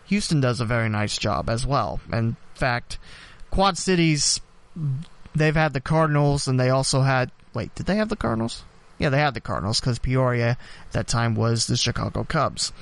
Houston 0.07 0.41
does 0.41 0.61
a 0.61 0.65
very 0.65 0.89
nice 0.89 1.17
job 1.17 1.49
as 1.49 1.67
well. 1.67 2.01
In 2.13 2.37
fact, 2.55 2.99
Quad 3.51 3.79
Cities, 3.79 4.41
they've 5.35 5.55
had 5.55 5.73
the 5.73 5.81
Cardinals, 5.81 6.49
and 6.49 6.59
they 6.59 6.71
also 6.71 7.03
had. 7.03 7.31
Wait, 7.55 7.75
did 7.75 7.87
they 7.87 7.97
have 7.97 8.09
the 8.09 8.17
Cardinals? 8.17 8.65
Yeah, 8.99 9.09
they 9.11 9.19
had 9.19 9.35
the 9.35 9.41
Cardinals 9.41 9.81
because 9.81 9.99
Peoria 9.99 10.51
at 10.51 10.93
that 10.93 11.07
time 11.07 11.35
was 11.35 11.67
the 11.67 11.77
Chicago 11.77 12.25
Cubs. 12.25 12.73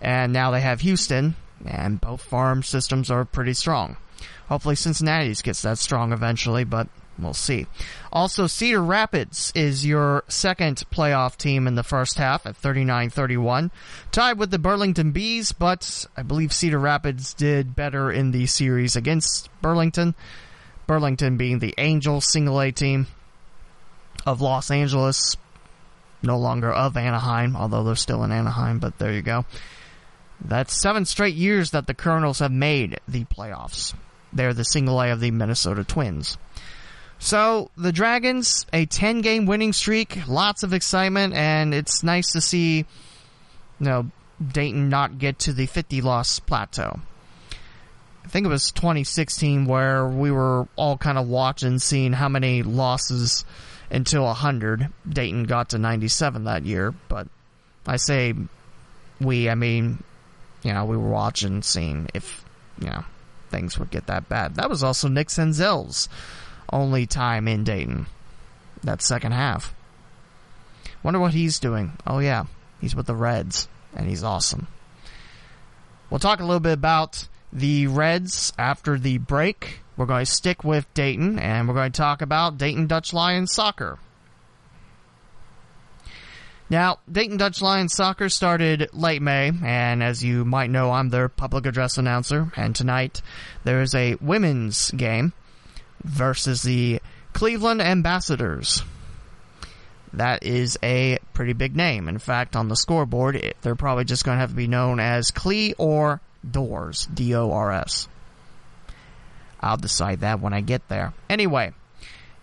and 0.00 0.32
now 0.32 0.50
they 0.50 0.60
have 0.60 0.80
Houston, 0.80 1.36
and 1.64 2.00
both 2.00 2.20
farm 2.22 2.62
systems 2.62 3.10
are 3.10 3.24
pretty 3.24 3.54
strong. 3.54 3.96
Hopefully, 4.48 4.74
Cincinnati's 4.74 5.42
gets 5.42 5.62
that 5.62 5.78
strong 5.78 6.12
eventually, 6.12 6.64
but 6.64 6.88
we'll 7.18 7.34
see. 7.34 7.66
Also, 8.12 8.46
Cedar 8.46 8.82
Rapids 8.82 9.52
is 9.54 9.86
your 9.86 10.24
second 10.28 10.82
playoff 10.90 11.36
team 11.36 11.66
in 11.66 11.74
the 11.74 11.82
first 11.82 12.18
half 12.18 12.46
at 12.46 12.60
39-31, 12.60 13.70
tied 14.10 14.38
with 14.38 14.50
the 14.50 14.58
Burlington 14.58 15.12
Bees, 15.12 15.52
but 15.52 16.06
I 16.16 16.22
believe 16.22 16.52
Cedar 16.52 16.78
Rapids 16.78 17.34
did 17.34 17.76
better 17.76 18.10
in 18.10 18.30
the 18.30 18.46
series 18.46 18.96
against 18.96 19.48
Burlington. 19.60 20.14
Burlington 20.86 21.36
being 21.36 21.58
the 21.58 21.74
Angel 21.78 22.20
single 22.20 22.60
A 22.60 22.72
team 22.72 23.06
of 24.26 24.40
Los 24.40 24.70
Angeles, 24.70 25.36
no 26.22 26.38
longer 26.38 26.72
of 26.72 26.96
Anaheim, 26.96 27.56
although 27.56 27.84
they're 27.84 27.94
still 27.96 28.24
in 28.24 28.32
Anaheim, 28.32 28.78
but 28.78 28.98
there 28.98 29.12
you 29.12 29.22
go. 29.22 29.44
That's 30.44 30.80
seven 30.80 31.04
straight 31.04 31.34
years 31.34 31.70
that 31.70 31.86
the 31.86 31.94
Kernels 31.94 32.40
have 32.40 32.52
made 32.52 33.00
the 33.06 33.24
playoffs. 33.24 33.94
They're 34.32 34.54
the 34.54 34.64
single 34.64 35.00
A 35.00 35.10
of 35.10 35.20
the 35.20 35.30
Minnesota 35.30 35.84
Twins. 35.84 36.36
So, 37.24 37.70
the 37.76 37.92
Dragons, 37.92 38.66
a 38.72 38.84
10 38.84 39.20
game 39.20 39.46
winning 39.46 39.72
streak, 39.72 40.26
lots 40.26 40.64
of 40.64 40.72
excitement, 40.72 41.34
and 41.34 41.72
it's 41.72 42.02
nice 42.02 42.32
to 42.32 42.40
see, 42.40 42.78
you 42.78 42.84
know, 43.78 44.10
Dayton 44.44 44.88
not 44.88 45.18
get 45.18 45.38
to 45.38 45.52
the 45.52 45.66
50 45.66 46.00
loss 46.00 46.40
plateau. 46.40 46.98
I 48.24 48.28
think 48.28 48.44
it 48.44 48.48
was 48.48 48.72
2016 48.72 49.66
where 49.66 50.04
we 50.08 50.32
were 50.32 50.66
all 50.74 50.98
kind 50.98 51.16
of 51.16 51.28
watching, 51.28 51.78
seeing 51.78 52.12
how 52.12 52.28
many 52.28 52.64
losses 52.64 53.44
until 53.88 54.24
100. 54.24 54.88
Dayton 55.08 55.44
got 55.44 55.68
to 55.70 55.78
97 55.78 56.42
that 56.42 56.66
year, 56.66 56.92
but 57.08 57.28
I 57.86 57.98
say 57.98 58.34
we, 59.20 59.48
I 59.48 59.54
mean, 59.54 60.02
you 60.64 60.72
know, 60.72 60.86
we 60.86 60.96
were 60.96 61.10
watching, 61.10 61.62
seeing 61.62 62.08
if, 62.14 62.44
you 62.80 62.88
know, 62.88 63.04
things 63.48 63.78
would 63.78 63.92
get 63.92 64.08
that 64.08 64.28
bad. 64.28 64.56
That 64.56 64.68
was 64.68 64.82
also 64.82 65.06
Nick 65.06 65.28
Senzel's 65.28 66.08
only 66.72 67.06
time 67.06 67.46
in 67.46 67.64
Dayton. 67.64 68.06
That 68.82 69.02
second 69.02 69.32
half. 69.32 69.74
Wonder 71.02 71.20
what 71.20 71.34
he's 71.34 71.58
doing. 71.58 71.92
Oh, 72.06 72.18
yeah, 72.18 72.44
he's 72.80 72.94
with 72.94 73.06
the 73.06 73.14
Reds, 73.14 73.68
and 73.94 74.08
he's 74.08 74.22
awesome. 74.22 74.68
We'll 76.10 76.20
talk 76.20 76.40
a 76.40 76.44
little 76.44 76.60
bit 76.60 76.72
about 76.72 77.28
the 77.52 77.86
Reds 77.86 78.52
after 78.58 78.98
the 78.98 79.18
break. 79.18 79.80
We're 79.96 80.06
going 80.06 80.24
to 80.24 80.30
stick 80.30 80.64
with 80.64 80.92
Dayton, 80.94 81.38
and 81.38 81.68
we're 81.68 81.74
going 81.74 81.92
to 81.92 81.96
talk 81.96 82.22
about 82.22 82.58
Dayton 82.58 82.86
Dutch 82.86 83.12
Lions 83.12 83.52
soccer. 83.52 83.98
Now, 86.70 87.00
Dayton 87.10 87.36
Dutch 87.36 87.60
Lions 87.60 87.94
soccer 87.94 88.30
started 88.30 88.88
late 88.94 89.20
May, 89.20 89.52
and 89.62 90.02
as 90.02 90.24
you 90.24 90.44
might 90.44 90.70
know, 90.70 90.90
I'm 90.90 91.10
their 91.10 91.28
public 91.28 91.66
address 91.66 91.98
announcer, 91.98 92.50
and 92.56 92.74
tonight 92.74 93.20
there 93.64 93.82
is 93.82 93.94
a 93.94 94.14
women's 94.22 94.90
game 94.92 95.34
versus 96.04 96.62
the 96.62 97.00
Cleveland 97.32 97.80
Ambassadors. 97.80 98.82
That 100.12 100.42
is 100.44 100.78
a 100.82 101.18
pretty 101.32 101.54
big 101.54 101.74
name. 101.74 102.08
In 102.08 102.18
fact, 102.18 102.54
on 102.54 102.68
the 102.68 102.76
scoreboard, 102.76 103.36
it, 103.36 103.56
they're 103.62 103.74
probably 103.74 104.04
just 104.04 104.24
going 104.24 104.36
to 104.36 104.40
have 104.40 104.50
to 104.50 104.56
be 104.56 104.66
known 104.66 105.00
as 105.00 105.30
Cle 105.30 105.72
or 105.78 106.20
Dors. 106.48 107.06
D 107.06 107.34
O 107.34 107.50
R 107.50 107.72
S. 107.72 108.08
I'll 109.60 109.76
decide 109.76 110.20
that 110.20 110.40
when 110.40 110.52
I 110.52 110.60
get 110.60 110.86
there. 110.88 111.14
Anyway, 111.30 111.72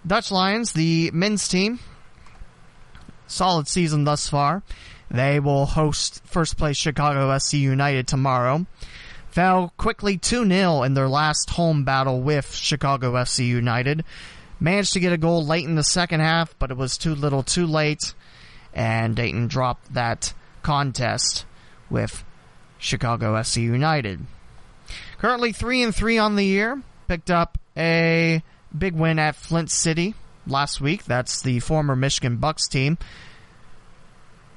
Dutch 0.08 0.32
Lions, 0.32 0.72
the 0.72 1.12
men's 1.12 1.48
team, 1.48 1.80
solid 3.28 3.68
season 3.68 4.06
thus 4.06 4.30
far. 4.30 4.64
They 5.12 5.40
will 5.40 5.66
host 5.66 6.22
first 6.26 6.58
place 6.58 6.78
Chicago 6.78 7.30
FC 7.30 7.60
United 7.60 8.08
tomorrow. 8.08 8.66
Fell 9.32 9.74
quickly 9.78 10.18
2 10.18 10.48
0 10.48 10.84
in 10.84 10.94
their 10.96 11.08
last 11.08 11.52
home 11.52 11.84
battle 11.84 12.22
with 12.22 12.54
Chicago 12.54 13.14
FC 13.14 13.48
United. 13.48 14.04
Managed 14.60 14.94
to 14.94 15.00
get 15.00 15.14
a 15.14 15.18
goal 15.18 15.46
late 15.46 15.66
in 15.66 15.76
the 15.76 15.84
second 15.84 16.20
half, 16.20 16.58
but 16.58 16.72
it 16.72 16.78
was 16.78 16.98
too 16.98 17.16
little 17.16 17.44
too 17.44 17.66
late, 17.66 18.14
and 18.74 19.16
Dayton 19.16 19.48
dropped 19.48 19.94
that 19.94 20.34
contest 20.64 21.46
with 21.90 22.24
Chicago 22.78 23.36
FC 23.36 23.62
United. 23.62 24.26
Currently 25.20 25.52
3 25.52 25.84
and 25.84 25.96
3 25.96 26.18
on 26.18 26.36
the 26.36 26.46
year. 26.46 26.82
Picked 27.08 27.32
up 27.32 27.58
a 27.78 28.44
big 28.78 28.94
win 28.94 29.20
at 29.20 29.36
Flint 29.36 29.72
City 29.72 30.16
last 30.48 30.82
week. 30.82 31.06
That's 31.06 31.42
the 31.42 31.60
former 31.60 31.96
Michigan 31.96 32.38
Bucks 32.38 32.68
team. 32.68 32.98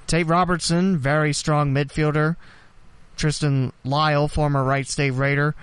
Tate 0.07 0.27
Robertson, 0.27 0.99
very 0.99 1.33
strong 1.33 1.73
midfielder. 1.73 2.37
Tristan 3.17 3.73
Lyle, 3.85 4.29
former 4.29 4.63
Wright 4.63 4.87
State 4.87 5.13
Raider. 5.13 5.55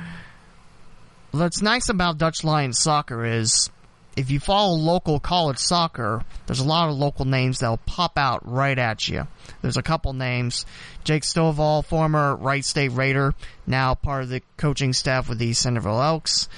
What's 1.32 1.62
nice 1.62 1.90
about 1.90 2.18
Dutch 2.18 2.44
Lions 2.44 2.80
soccer 2.80 3.24
is 3.26 3.70
if 4.16 4.32
you 4.32 4.40
follow 4.40 4.76
local 4.76 5.20
college 5.20 5.60
soccer, 5.60 6.24
there's 6.46 6.60
a 6.60 6.68
lot 6.68 6.90
of 6.90 6.98
local 6.98 7.26
names 7.26 7.60
that'll 7.60 7.78
pop 7.78 8.18
out 8.18 8.42
right 8.46 8.78
at 8.78 9.08
you. 9.08 9.28
There's 9.62 9.78
a 9.78 9.84
couple 9.84 10.12
names. 10.14 10.66
Jake 11.04 11.24
Stovall, 11.24 11.86
former 11.86 12.36
Wright 12.36 12.66
State 12.66 12.92
Raider, 12.92 13.34
now 13.66 13.96
part 13.96 14.24
of 14.24 14.30
the 14.30 14.42
coaching 14.58 14.92
staff 14.92 15.30
with 15.30 15.38
the 15.38 15.54
Centerville 15.54 16.02
Elks. 16.02 16.50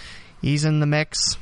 He's 0.42 0.66
in 0.66 0.80
the 0.80 0.88
mix. 0.88 1.38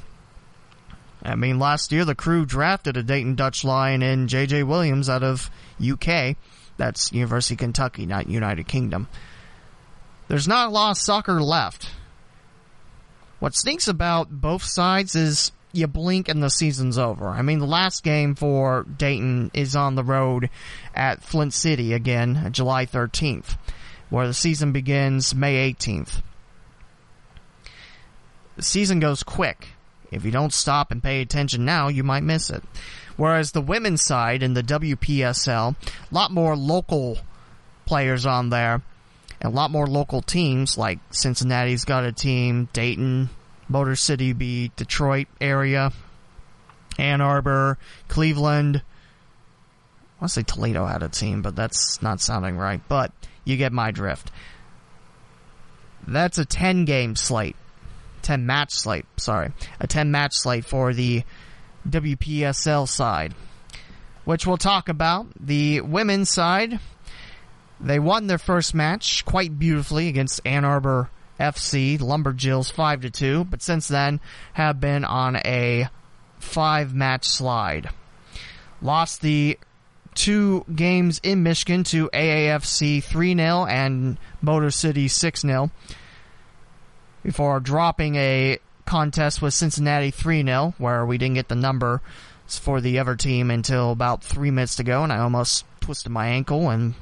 I 1.24 1.36
mean, 1.36 1.60
last 1.60 1.91
year 1.91 2.06
the 2.06 2.15
crew 2.15 2.46
drafted 2.46 2.98
a 2.98 3.03
Dayton 3.03 3.36
Dutch 3.36 3.63
Lion 3.63 4.01
in 4.01 4.27
J.J. 4.27 4.63
Williams 4.63 5.10
out 5.10 5.24
of 5.24 5.50
UK. 5.82 6.36
That's 6.77 7.12
University 7.12 7.56
of 7.56 7.60
Kentucky, 7.60 8.06
not 8.06 8.29
United 8.29 8.68
Kingdom. 8.68 9.08
There's 10.29 10.48
not 10.48 10.67
a 10.67 10.71
lot 10.71 10.91
of 10.91 10.98
soccer 10.98 11.41
left. 11.41 11.89
What 13.39 13.55
stinks 13.55 13.88
about 13.88 14.29
both 14.29 14.63
sides 14.63 15.15
is 15.15 15.51
you 15.71 15.88
blink 15.88 16.29
and 16.29 16.41
the 16.41 16.50
season's 16.50 17.00
over. 17.00 17.29
I 17.29 17.41
mean, 17.41 17.57
the 17.57 17.65
last 17.65 18.03
game 18.03 18.36
for 18.36 18.83
Dayton 18.83 19.50
is 19.55 19.75
on 19.75 19.95
the 19.95 20.03
road 20.03 20.51
at 20.93 21.24
Flint 21.24 21.53
City 21.53 21.93
again, 21.93 22.50
July 22.51 22.86
13th, 22.86 23.57
where 24.12 24.27
the 24.27 24.33
season 24.33 24.71
begins 24.71 25.33
May 25.33 25.74
18th. 25.74 26.21
The 28.55 28.62
season 28.62 29.00
goes 29.00 29.24
quick. 29.24 29.69
If 30.12 30.25
you 30.25 30.31
don't 30.31 30.53
stop 30.53 30.91
and 30.91 31.01
pay 31.01 31.21
attention 31.21 31.65
now, 31.65 31.88
you 31.88 32.03
might 32.03 32.24
miss 32.24 32.51
it. 32.51 32.63
Whereas 33.17 33.51
the 33.51 33.62
women's 33.62 34.03
side 34.03 34.43
in 34.43 34.53
the 34.53 34.63
WPSL, 34.63 35.75
a 35.75 36.13
lot 36.13 36.31
more 36.31 36.55
local 36.55 37.17
players 37.86 38.25
on 38.25 38.50
there, 38.50 38.83
and 39.41 39.53
a 39.53 39.55
lot 39.55 39.72
more 39.72 39.88
local 39.88 40.22
teams 40.22 40.77
like 40.77 41.00
Cincinnati's 41.12 41.86
got 41.86 42.03
a 42.03 42.12
team, 42.12 42.69
Dayton, 42.74 43.29
Motor 43.67 43.96
City 43.96 44.34
B, 44.34 44.72
Detroit 44.75 45.27
area, 45.39 45.91
Ann 46.98 47.22
Arbor, 47.22 47.77
Cleveland. 48.08 48.77
I 48.77 50.24
want 50.24 50.29
to 50.31 50.39
say 50.39 50.43
Toledo 50.43 50.86
had 50.86 51.03
a 51.03 51.10
team, 51.10 51.41
but 51.41 51.55
that's 51.55 52.01
not 52.01 52.19
sounding 52.19 52.58
right. 52.58 52.81
But 52.89 53.13
you 53.46 53.55
get 53.55 53.72
my 53.72 53.91
drift. 53.91 54.31
That's 56.05 56.38
a 56.38 56.46
10 56.46 56.86
game 56.86 57.15
slate. 57.15 57.55
10 58.24 58.46
match 58.46 58.74
slate, 58.74 59.05
sorry. 59.17 59.51
A 59.79 59.88
10 59.88 60.12
match 60.12 60.34
slate 60.34 60.65
for 60.65 60.93
the 60.93 61.24
WPSL 61.88 62.88
side, 62.88 63.34
which 64.25 64.46
we'll 64.46 64.58
talk 64.58 64.89
about. 64.89 65.27
The 65.39 65.81
women's 65.81 66.29
side, 66.29 66.79
they 67.79 68.00
won 68.00 68.27
their 68.27 68.38
first 68.38 68.74
match 68.74 69.24
quite 69.25 69.57
beautifully 69.57 70.07
against 70.07 70.41
Ann 70.45 70.65
Arbor 70.65 71.09
FC, 71.39 71.98
Lumberjills 71.98 72.71
5 72.71 73.01
to 73.01 73.09
2, 73.09 73.43
but 73.45 73.62
since 73.62 73.88
then 73.88 74.19
have 74.53 74.79
been 74.79 75.05
on 75.05 75.38
a 75.38 75.88
five 76.39 76.93
match 76.93 77.27
slide. 77.27 77.89
Lost 78.81 79.21
the 79.21 79.57
two 80.15 80.65
games 80.74 81.19
in 81.24 81.43
Michigan 81.43 81.83
to 81.86 82.09
AAFC 82.13 83.03
3 83.03 83.36
0 83.36 83.65
and 83.65 84.17
Motor 84.41 84.71
City 84.71 85.07
6 85.07 85.41
0 85.41 85.71
before 87.24 87.59
dropping 87.59 88.15
a 88.15 88.57
contest 88.86 89.41
with 89.41 89.53
Cincinnati 89.53 90.12
3 90.12 90.43
0, 90.43 90.74
where 90.77 91.05
we 91.05 91.17
didn't 91.17 91.36
get 91.36 91.48
the 91.48 91.55
number 91.55 92.01
for 92.48 92.81
the 92.81 93.00
other 93.00 93.15
team 93.15 93.51
until 93.51 93.91
about 93.91 94.24
three 94.24 94.51
minutes 94.51 94.75
to 94.77 94.83
go, 94.83 95.03
and 95.03 95.13
I 95.13 95.19
almost 95.19 95.65
twisted 95.79 96.12
my 96.12 96.27
ankle 96.27 96.69
and 96.69 96.95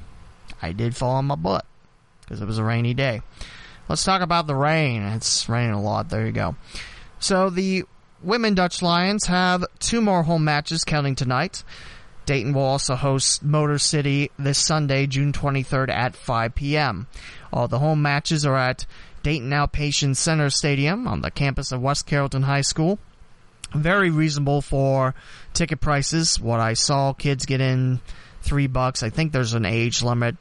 I 0.60 0.72
did 0.72 0.96
fall 0.96 1.12
on 1.12 1.26
my 1.26 1.36
butt 1.36 1.64
because 2.20 2.40
it 2.40 2.46
was 2.46 2.58
a 2.58 2.64
rainy 2.64 2.94
day. 2.94 3.22
Let's 3.88 4.04
talk 4.04 4.20
about 4.20 4.46
the 4.46 4.54
rain. 4.54 5.02
It's 5.02 5.48
raining 5.48 5.72
a 5.72 5.82
lot. 5.82 6.10
There 6.10 6.26
you 6.26 6.32
go. 6.32 6.56
So 7.20 7.48
the 7.50 7.84
women 8.22 8.54
Dutch 8.54 8.82
Lions 8.82 9.26
have 9.26 9.64
two 9.78 10.00
more 10.00 10.22
home 10.22 10.44
matches 10.44 10.84
counting 10.84 11.14
tonight. 11.14 11.64
Dayton 12.26 12.52
will 12.52 12.62
also 12.62 12.94
host 12.94 13.42
Motor 13.42 13.78
City 13.78 14.30
this 14.38 14.58
Sunday, 14.58 15.06
June 15.06 15.32
23rd 15.32 15.88
at 15.88 16.14
5 16.14 16.54
p.m. 16.54 17.06
All 17.50 17.68
the 17.68 17.78
home 17.78 18.02
matches 18.02 18.44
are 18.44 18.56
at 18.56 18.84
Dayton 19.22 19.48
Outpatient 19.48 20.16
Center 20.16 20.50
Stadium 20.50 21.08
on 21.08 21.22
the 21.22 21.30
campus 21.30 21.72
of 21.72 21.80
West 21.80 22.06
Carrollton 22.06 22.42
High 22.42 22.60
School. 22.60 22.98
Very 23.74 24.10
reasonable 24.10 24.60
for 24.60 25.14
ticket 25.54 25.80
prices. 25.80 26.38
What 26.38 26.60
I 26.60 26.74
saw, 26.74 27.14
kids 27.14 27.46
get 27.46 27.62
in 27.62 28.00
three 28.42 28.66
bucks. 28.66 29.02
I 29.02 29.08
think 29.08 29.32
there's 29.32 29.54
an 29.54 29.64
age 29.64 30.02
limit 30.02 30.36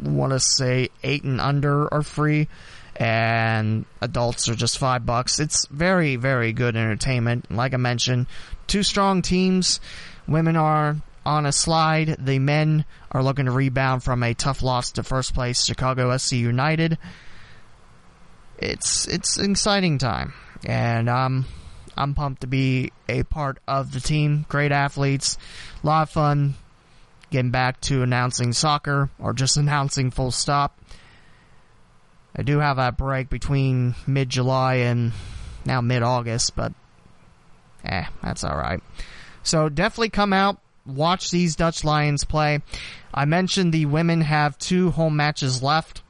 want 0.00 0.32
to 0.32 0.40
say 0.40 0.88
eight 1.02 1.24
and 1.24 1.40
under 1.40 1.92
are 1.92 2.02
free, 2.02 2.48
and 2.96 3.84
adults 4.00 4.48
are 4.48 4.54
just 4.54 4.78
five 4.78 5.04
bucks. 5.04 5.40
It's 5.40 5.66
very, 5.66 6.16
very 6.16 6.52
good 6.52 6.76
entertainment. 6.76 7.50
Like 7.50 7.74
I 7.74 7.78
mentioned, 7.78 8.26
two 8.66 8.82
strong 8.82 9.22
teams. 9.22 9.80
Women 10.26 10.56
are 10.56 10.96
on 11.26 11.46
a 11.46 11.52
slide. 11.52 12.16
The 12.18 12.38
men 12.38 12.84
are 13.12 13.22
looking 13.22 13.46
to 13.46 13.50
rebound 13.50 14.02
from 14.02 14.22
a 14.22 14.34
tough 14.34 14.62
loss 14.62 14.92
to 14.92 15.02
first 15.02 15.34
place 15.34 15.64
Chicago 15.64 16.10
FC 16.10 16.38
United. 16.38 16.98
It's 18.58 19.08
it's 19.08 19.36
exciting 19.38 19.98
time, 19.98 20.32
and 20.64 21.08
um, 21.08 21.46
I'm 21.96 22.14
pumped 22.14 22.42
to 22.42 22.46
be 22.46 22.92
a 23.08 23.24
part 23.24 23.58
of 23.66 23.92
the 23.92 24.00
team. 24.00 24.46
Great 24.48 24.72
athletes, 24.72 25.36
a 25.82 25.86
lot 25.86 26.02
of 26.02 26.10
fun. 26.10 26.54
Getting 27.34 27.50
back 27.50 27.80
to 27.80 28.04
announcing 28.04 28.52
soccer 28.52 29.10
or 29.18 29.32
just 29.32 29.56
announcing 29.56 30.12
full 30.12 30.30
stop. 30.30 30.78
I 32.36 32.42
do 32.42 32.60
have 32.60 32.78
a 32.78 32.92
break 32.92 33.28
between 33.28 33.96
mid 34.06 34.28
July 34.28 34.74
and 34.74 35.10
now 35.64 35.80
mid 35.80 36.04
August, 36.04 36.54
but 36.54 36.72
eh, 37.84 38.04
that's 38.22 38.44
alright. 38.44 38.84
So 39.42 39.68
definitely 39.68 40.10
come 40.10 40.32
out, 40.32 40.60
watch 40.86 41.32
these 41.32 41.56
Dutch 41.56 41.82
Lions 41.82 42.22
play. 42.22 42.62
I 43.12 43.24
mentioned 43.24 43.72
the 43.72 43.86
women 43.86 44.20
have 44.20 44.56
two 44.56 44.92
home 44.92 45.16
matches 45.16 45.60
left. 45.60 46.04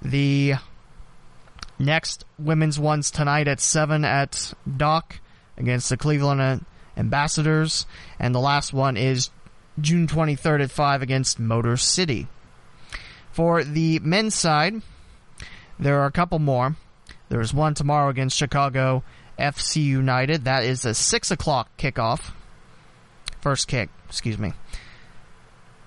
The 0.00 0.54
next 1.76 2.24
women's 2.38 2.78
one's 2.78 3.10
tonight 3.10 3.48
at 3.48 3.60
7 3.60 4.04
at 4.04 4.54
Dock 4.76 5.18
against 5.56 5.88
the 5.88 5.96
Cleveland 5.96 6.64
Ambassadors, 6.96 7.84
and 8.20 8.32
the 8.32 8.38
last 8.38 8.72
one 8.72 8.96
is 8.96 9.30
June 9.80 10.06
23rd 10.06 10.64
at 10.64 10.70
5 10.70 11.02
against 11.02 11.38
Motor 11.38 11.76
City. 11.76 12.28
For 13.32 13.64
the 13.64 13.98
men's 14.00 14.34
side, 14.34 14.82
there 15.78 16.00
are 16.00 16.06
a 16.06 16.12
couple 16.12 16.38
more. 16.38 16.76
There's 17.28 17.54
one 17.54 17.74
tomorrow 17.74 18.08
against 18.08 18.36
Chicago 18.36 19.04
FC 19.38 19.82
United. 19.82 20.44
That 20.44 20.64
is 20.64 20.84
a 20.84 20.94
6 20.94 21.30
o'clock 21.30 21.70
kickoff. 21.78 22.32
First 23.40 23.68
kick, 23.68 23.88
excuse 24.08 24.38
me. 24.38 24.52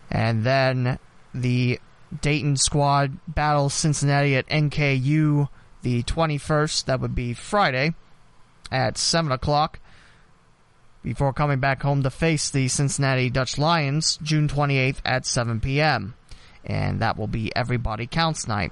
And 0.09 0.43
then 0.43 1.00
the 1.33 1.79
Dayton 2.21 2.57
squad 2.57 3.17
battles 3.27 3.73
Cincinnati 3.73 4.35
at 4.35 4.47
NKU 4.47 5.50
the 5.81 6.03
21st. 6.03 6.85
That 6.85 7.00
would 7.00 7.13
be 7.13 7.33
Friday 7.33 7.93
at 8.71 8.97
7 8.97 9.31
o'clock. 9.31 9.79
Before 11.03 11.33
coming 11.33 11.60
back 11.60 11.83
home 11.83 12.01
to 12.03 12.10
face 12.10 12.50
the 12.50 12.69
Cincinnati 12.69 13.29
Dutch 13.29 13.57
Lions 13.57 14.17
June 14.24 14.48
28th 14.48 15.01
at 15.03 15.25
7 15.25 15.60
p.m. 15.60 16.13
And 16.63 17.01
that 17.01 17.17
will 17.17 17.27
be 17.27 17.53
Everybody 17.53 18.07
Counts 18.07 18.48
Night. 18.48 18.72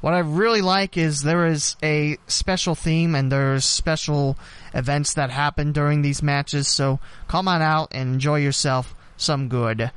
What 0.00 0.14
I 0.14 0.20
really 0.20 0.62
like 0.62 0.96
is 0.96 1.20
there 1.20 1.46
is 1.46 1.76
a 1.82 2.16
special 2.26 2.74
theme 2.74 3.14
and 3.14 3.30
there's 3.30 3.66
special 3.66 4.38
events 4.72 5.12
that 5.14 5.28
happen 5.30 5.72
during 5.72 6.00
these 6.00 6.22
matches. 6.22 6.66
So 6.66 6.98
come 7.28 7.46
on 7.46 7.60
out 7.60 7.88
and 7.92 8.14
enjoy 8.14 8.38
yourself 8.38 8.94
some 9.18 9.48
good 9.48 9.90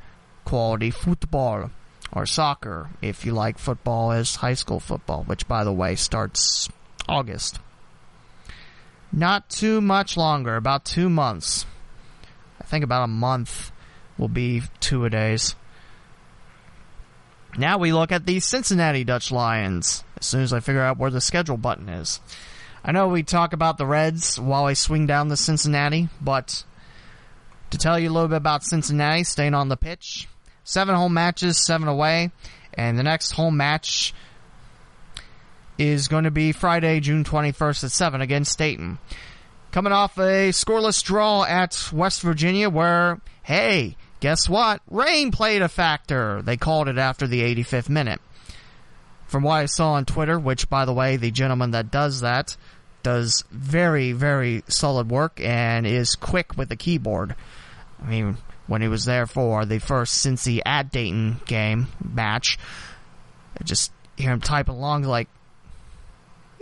quality 0.44 0.90
football 0.90 1.70
or 2.12 2.26
soccer 2.26 2.90
if 3.00 3.24
you 3.24 3.32
like 3.32 3.56
football 3.58 4.12
as 4.12 4.36
high 4.36 4.52
school 4.52 4.80
football, 4.80 5.24
which 5.24 5.48
by 5.48 5.64
the 5.64 5.72
way 5.72 5.94
starts 5.94 6.68
August. 7.08 7.58
Not 9.16 9.48
too 9.48 9.80
much 9.80 10.16
longer, 10.16 10.56
about 10.56 10.84
two 10.84 11.08
months. 11.08 11.66
I 12.60 12.64
think 12.64 12.82
about 12.82 13.04
a 13.04 13.08
month 13.08 13.70
will 14.18 14.26
be 14.26 14.62
two 14.80 15.04
a 15.04 15.10
days. 15.10 15.54
Now 17.56 17.78
we 17.78 17.92
look 17.92 18.10
at 18.10 18.26
the 18.26 18.40
Cincinnati 18.40 19.04
Dutch 19.04 19.30
Lions. 19.30 20.02
As 20.18 20.26
soon 20.26 20.42
as 20.42 20.52
I 20.52 20.58
figure 20.58 20.82
out 20.82 20.98
where 20.98 21.12
the 21.12 21.20
schedule 21.20 21.56
button 21.56 21.88
is. 21.88 22.20
I 22.84 22.90
know 22.90 23.06
we 23.06 23.22
talk 23.22 23.52
about 23.52 23.78
the 23.78 23.86
Reds 23.86 24.40
while 24.40 24.64
I 24.64 24.72
swing 24.72 25.06
down 25.06 25.28
to 25.28 25.36
Cincinnati, 25.36 26.08
but 26.20 26.64
to 27.70 27.78
tell 27.78 27.96
you 27.96 28.10
a 28.10 28.12
little 28.12 28.28
bit 28.28 28.36
about 28.38 28.64
Cincinnati, 28.64 29.22
staying 29.22 29.54
on 29.54 29.68
the 29.68 29.76
pitch, 29.76 30.28
seven 30.64 30.96
home 30.96 31.14
matches, 31.14 31.64
seven 31.64 31.86
away, 31.86 32.32
and 32.74 32.98
the 32.98 33.04
next 33.04 33.30
home 33.30 33.56
match 33.56 34.12
is 35.78 36.08
going 36.08 36.24
to 36.24 36.30
be 36.30 36.52
Friday, 36.52 37.00
June 37.00 37.24
21st 37.24 37.84
at 37.84 37.90
7 37.90 38.20
against 38.20 38.58
Dayton. 38.58 38.98
Coming 39.72 39.92
off 39.92 40.16
a 40.18 40.50
scoreless 40.50 41.02
draw 41.02 41.44
at 41.44 41.90
West 41.92 42.22
Virginia 42.22 42.70
where, 42.70 43.20
hey, 43.42 43.96
guess 44.20 44.48
what? 44.48 44.80
Rain 44.88 45.32
played 45.32 45.62
a 45.62 45.68
factor. 45.68 46.42
They 46.42 46.56
called 46.56 46.88
it 46.88 46.98
after 46.98 47.26
the 47.26 47.42
85th 47.42 47.88
minute. 47.88 48.20
From 49.26 49.42
what 49.42 49.54
I 49.54 49.66
saw 49.66 49.94
on 49.94 50.04
Twitter, 50.04 50.38
which 50.38 50.68
by 50.68 50.84
the 50.84 50.92
way, 50.92 51.16
the 51.16 51.30
gentleman 51.30 51.72
that 51.72 51.90
does 51.90 52.20
that 52.20 52.56
does 53.02 53.44
very, 53.50 54.12
very 54.12 54.62
solid 54.68 55.10
work 55.10 55.40
and 55.40 55.86
is 55.86 56.14
quick 56.14 56.56
with 56.56 56.68
the 56.68 56.76
keyboard. 56.76 57.34
I 58.02 58.08
mean, 58.08 58.36
when 58.66 58.82
he 58.82 58.88
was 58.88 59.04
there 59.04 59.26
for 59.26 59.64
the 59.64 59.78
first 59.78 60.24
Cincy 60.24 60.60
at 60.64 60.90
Dayton 60.90 61.40
game 61.46 61.88
match, 62.02 62.58
I 63.60 63.64
just 63.64 63.92
hear 64.16 64.32
him 64.32 64.40
typing 64.40 64.74
along 64.74 65.02
like 65.02 65.28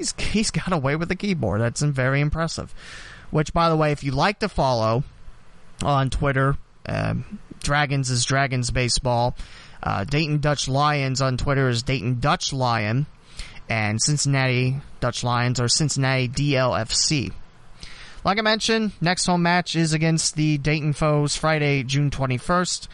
he's 0.02 0.14
he's 0.32 0.50
got 0.50 0.72
away 0.72 0.96
with 0.96 1.08
the 1.08 1.16
keyboard. 1.16 1.60
That's 1.60 1.82
very 1.82 2.20
impressive. 2.20 2.74
Which, 3.30 3.52
by 3.52 3.68
the 3.68 3.76
way, 3.76 3.92
if 3.92 4.04
you 4.04 4.12
like 4.12 4.40
to 4.40 4.48
follow 4.48 5.04
on 5.82 6.10
Twitter, 6.10 6.56
um, 6.86 7.38
Dragons 7.62 8.10
is 8.10 8.24
Dragons 8.24 8.70
Baseball. 8.70 9.34
Uh, 9.82 10.04
Dayton 10.04 10.38
Dutch 10.38 10.68
Lions 10.68 11.20
on 11.20 11.36
Twitter 11.36 11.68
is 11.68 11.82
Dayton 11.82 12.20
Dutch 12.20 12.52
Lion, 12.52 13.06
and 13.68 14.00
Cincinnati 14.00 14.76
Dutch 15.00 15.24
Lions 15.24 15.60
are 15.60 15.68
Cincinnati 15.68 16.28
DLFC. 16.28 17.32
Like 18.24 18.38
I 18.38 18.42
mentioned, 18.42 18.92
next 19.00 19.26
home 19.26 19.42
match 19.42 19.74
is 19.74 19.92
against 19.92 20.36
the 20.36 20.58
Dayton 20.58 20.92
foes 20.92 21.34
Friday, 21.34 21.82
June 21.82 22.10
21st. 22.10 22.86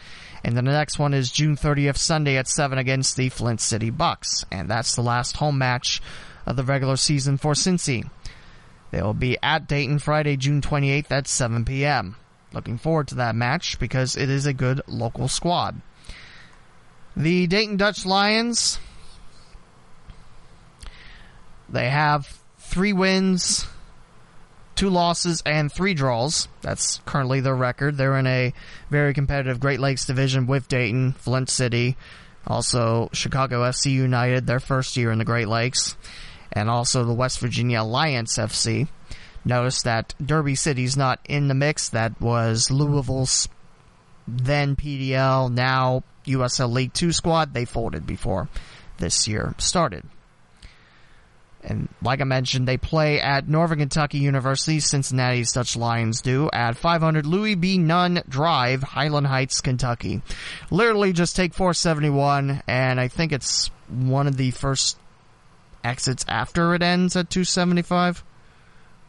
And 0.43 0.55
then 0.55 0.65
the 0.65 0.71
next 0.71 0.97
one 0.97 1.13
is 1.13 1.31
June 1.31 1.55
30th, 1.55 1.97
Sunday 1.97 2.37
at 2.37 2.47
7 2.47 2.77
against 2.77 3.17
the 3.17 3.29
Flint 3.29 3.61
City 3.61 3.89
Bucks. 3.89 4.45
And 4.49 4.69
that's 4.69 4.95
the 4.95 5.03
last 5.03 5.35
home 5.35 5.57
match 5.57 6.01
of 6.49 6.55
the 6.55 6.63
regular 6.63 6.97
season 6.97 7.37
for 7.37 7.53
Cincy. 7.53 8.09
They 8.91 9.01
will 9.01 9.13
be 9.13 9.37
at 9.41 9.67
Dayton 9.67 9.99
Friday, 9.99 10.35
June 10.35 10.61
28th 10.61 11.11
at 11.11 11.27
7 11.27 11.63
p.m. 11.63 12.15
Looking 12.51 12.79
forward 12.79 13.07
to 13.09 13.15
that 13.15 13.35
match 13.35 13.77
because 13.79 14.17
it 14.17 14.29
is 14.29 14.47
a 14.47 14.53
good 14.53 14.81
local 14.87 15.27
squad. 15.27 15.79
The 17.15 17.45
Dayton 17.45 17.77
Dutch 17.77 18.05
Lions, 18.05 18.79
they 21.69 21.89
have 21.89 22.39
three 22.57 22.93
wins, 22.93 23.67
two 24.75 24.89
losses, 24.89 25.43
and 25.45 25.71
three 25.71 25.93
draws. 25.93 26.47
That's 26.61 26.99
currently 27.05 27.41
their 27.41 27.55
record. 27.55 27.97
They're 27.97 28.17
in 28.17 28.25
a 28.25 28.53
very 28.89 29.13
competitive 29.13 29.59
Great 29.59 29.79
Lakes 29.79 30.05
division 30.05 30.47
with 30.47 30.67
Dayton, 30.67 31.11
Flint 31.13 31.49
City, 31.51 31.95
also 32.47 33.09
Chicago 33.13 33.61
FC 33.61 33.91
United, 33.91 34.47
their 34.47 34.59
first 34.59 34.97
year 34.97 35.11
in 35.11 35.19
the 35.19 35.25
Great 35.25 35.47
Lakes 35.47 35.95
and 36.51 36.69
also 36.69 37.03
the 37.03 37.13
West 37.13 37.39
Virginia 37.39 37.81
Alliance 37.81 38.37
FC. 38.37 38.87
Notice 39.45 39.83
that 39.83 40.13
Derby 40.23 40.55
City's 40.55 40.97
not 40.97 41.19
in 41.27 41.47
the 41.47 41.53
mix. 41.53 41.89
That 41.89 42.19
was 42.19 42.69
Louisville's 42.69 43.47
then 44.27 44.75
PDL, 44.75 45.51
now 45.51 46.03
USL 46.25 46.71
League 46.71 46.93
2 46.93 47.11
squad. 47.11 47.53
They 47.53 47.65
folded 47.65 48.05
before 48.05 48.49
this 48.97 49.27
year 49.27 49.55
started. 49.57 50.03
And 51.61 51.89
like 52.01 52.21
I 52.21 52.23
mentioned, 52.23 52.67
they 52.67 52.77
play 52.77 53.19
at 53.19 53.49
Northern 53.49 53.79
Kentucky 53.79 54.19
University. 54.19 54.79
Cincinnati's 54.79 55.51
Dutch 55.51 55.75
Lions 55.75 56.21
do 56.21 56.49
at 56.53 56.77
500 56.77 57.25
Louis 57.25 57.55
B. 57.55 57.77
Nunn 57.77 58.21
Drive, 58.29 58.81
Highland 58.81 59.27
Heights, 59.27 59.59
Kentucky. 59.59 60.21
Literally 60.71 61.11
just 61.11 61.35
take 61.35 61.53
471, 61.53 62.63
and 62.67 62.99
I 62.99 63.09
think 63.09 63.33
it's 63.33 63.71
one 63.89 64.27
of 64.27 64.37
the 64.37 64.51
first 64.51 64.97
exits 65.83 66.25
after 66.27 66.73
it 66.73 66.81
ends 66.81 67.15
at 67.15 67.29
275. 67.29 68.23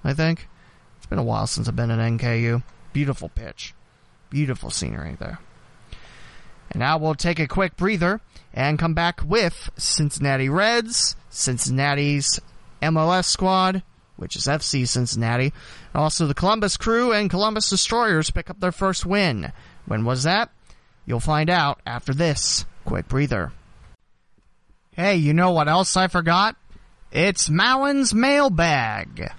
I 0.04 0.14
think. 0.14 0.48
It's 0.96 1.06
been 1.06 1.18
a 1.18 1.24
while 1.24 1.46
since 1.46 1.68
I've 1.68 1.76
been 1.76 1.90
at 1.90 1.98
NKU. 1.98 2.62
Beautiful 2.92 3.28
pitch. 3.28 3.74
Beautiful 4.30 4.70
scenery 4.70 5.16
there. 5.18 5.38
And 6.70 6.80
now 6.80 6.98
we'll 6.98 7.14
take 7.14 7.40
a 7.40 7.48
quick 7.48 7.76
breather 7.76 8.20
and 8.54 8.78
come 8.78 8.94
back 8.94 9.20
with 9.24 9.70
Cincinnati 9.76 10.48
Reds, 10.48 11.16
Cincinnati's 11.28 12.40
MLS 12.80 13.24
squad, 13.24 13.82
which 14.16 14.36
is 14.36 14.46
FC 14.46 14.86
Cincinnati, 14.86 15.52
and 15.92 16.02
also 16.02 16.26
the 16.26 16.34
Columbus 16.34 16.76
Crew 16.76 17.12
and 17.12 17.30
Columbus 17.30 17.70
Destroyers 17.70 18.30
pick 18.30 18.50
up 18.50 18.60
their 18.60 18.72
first 18.72 19.04
win. 19.04 19.52
When 19.86 20.04
was 20.04 20.22
that? 20.24 20.50
You'll 21.06 21.20
find 21.20 21.50
out 21.50 21.80
after 21.86 22.14
this 22.14 22.64
quick 22.84 23.08
breather. 23.08 23.52
Hey, 24.92 25.16
you 25.16 25.32
know 25.32 25.50
what 25.52 25.68
else 25.68 25.96
I 25.96 26.08
forgot? 26.08 26.56
It's 27.12 27.50
Mowen's 27.50 28.14
mailbag. 28.14 29.32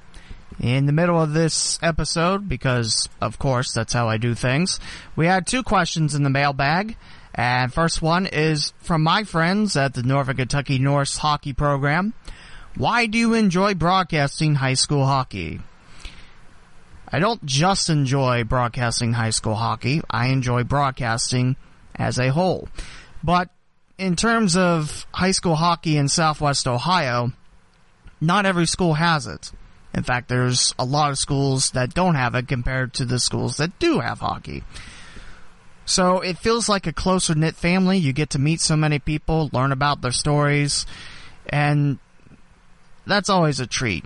In 0.60 0.88
the 0.88 0.92
middle 0.92 1.22
of 1.22 1.32
this 1.32 1.80
episode, 1.82 2.50
because 2.50 3.08
of 3.22 3.40
course 3.40 3.72
that's 3.72 3.94
how 3.94 4.10
I 4.10 4.18
do 4.18 4.36
things, 4.36 4.78
we 5.16 5.26
had 5.26 5.48
two 5.48 5.64
questions 5.64 6.14
in 6.14 6.24
the 6.24 6.30
mailbag, 6.30 6.98
And 7.34 7.74
first 7.74 8.02
one 8.02 8.26
is 8.26 8.74
from 8.80 9.04
my 9.04 9.24
friends 9.24 9.78
at 9.78 9.94
the 9.94 10.04
Northern 10.04 10.36
Kentucky 10.36 10.80
Norse 10.80 11.16
hockey 11.16 11.54
program. 11.54 12.14
Why 12.76 13.06
do 13.06 13.18
you 13.18 13.34
enjoy 13.36 13.74
broadcasting 13.74 14.56
high 14.56 14.74
school 14.74 15.06
hockey? 15.06 15.62
I 17.08 17.20
don't 17.20 17.46
just 17.46 17.90
enjoy 17.90 18.44
broadcasting 18.44 19.14
high 19.14 19.30
school 19.30 19.56
hockey. 19.56 20.02
I 20.10 20.28
enjoy 20.28 20.66
broadcasting 20.66 21.56
as 21.96 22.20
a 22.20 22.32
whole. 22.32 22.68
But 23.24 23.50
in 23.98 24.18
terms 24.18 24.58
of 24.58 25.06
high 25.14 25.32
school 25.32 25.56
hockey 25.56 25.96
in 25.96 26.10
Southwest 26.10 26.68
Ohio, 26.68 27.32
not 28.22 28.46
every 28.46 28.68
school 28.68 28.94
has 28.94 29.28
it. 29.28 29.52
In 29.94 30.04
fact, 30.04 30.30
there's 30.30 30.74
a 30.80 30.86
lot 30.86 31.12
of 31.12 31.18
schools 31.18 31.72
that 31.72 31.94
don't 31.94 32.16
have 32.16 32.36
it 32.36 32.48
compared 32.48 32.94
to 32.94 33.06
the 33.06 33.20
schools 33.20 33.58
that 33.58 33.78
do 33.80 34.00
have 34.00 34.20
hockey. 34.20 34.64
So 35.86 36.22
it 36.22 36.38
feels 36.38 36.70
like 36.70 36.88
a 36.88 36.94
closer 36.94 37.36
knit 37.36 37.56
family. 37.56 37.98
You 37.98 38.14
get 38.14 38.30
to 38.30 38.40
meet 38.40 38.62
so 38.62 38.78
many 38.78 39.00
people, 39.00 39.50
learn 39.52 39.74
about 39.74 40.02
their 40.02 40.14
stories, 40.14 40.86
and 41.48 42.00
that's 43.06 43.30
always 43.30 43.60
a 43.60 43.68
treat. 43.68 44.06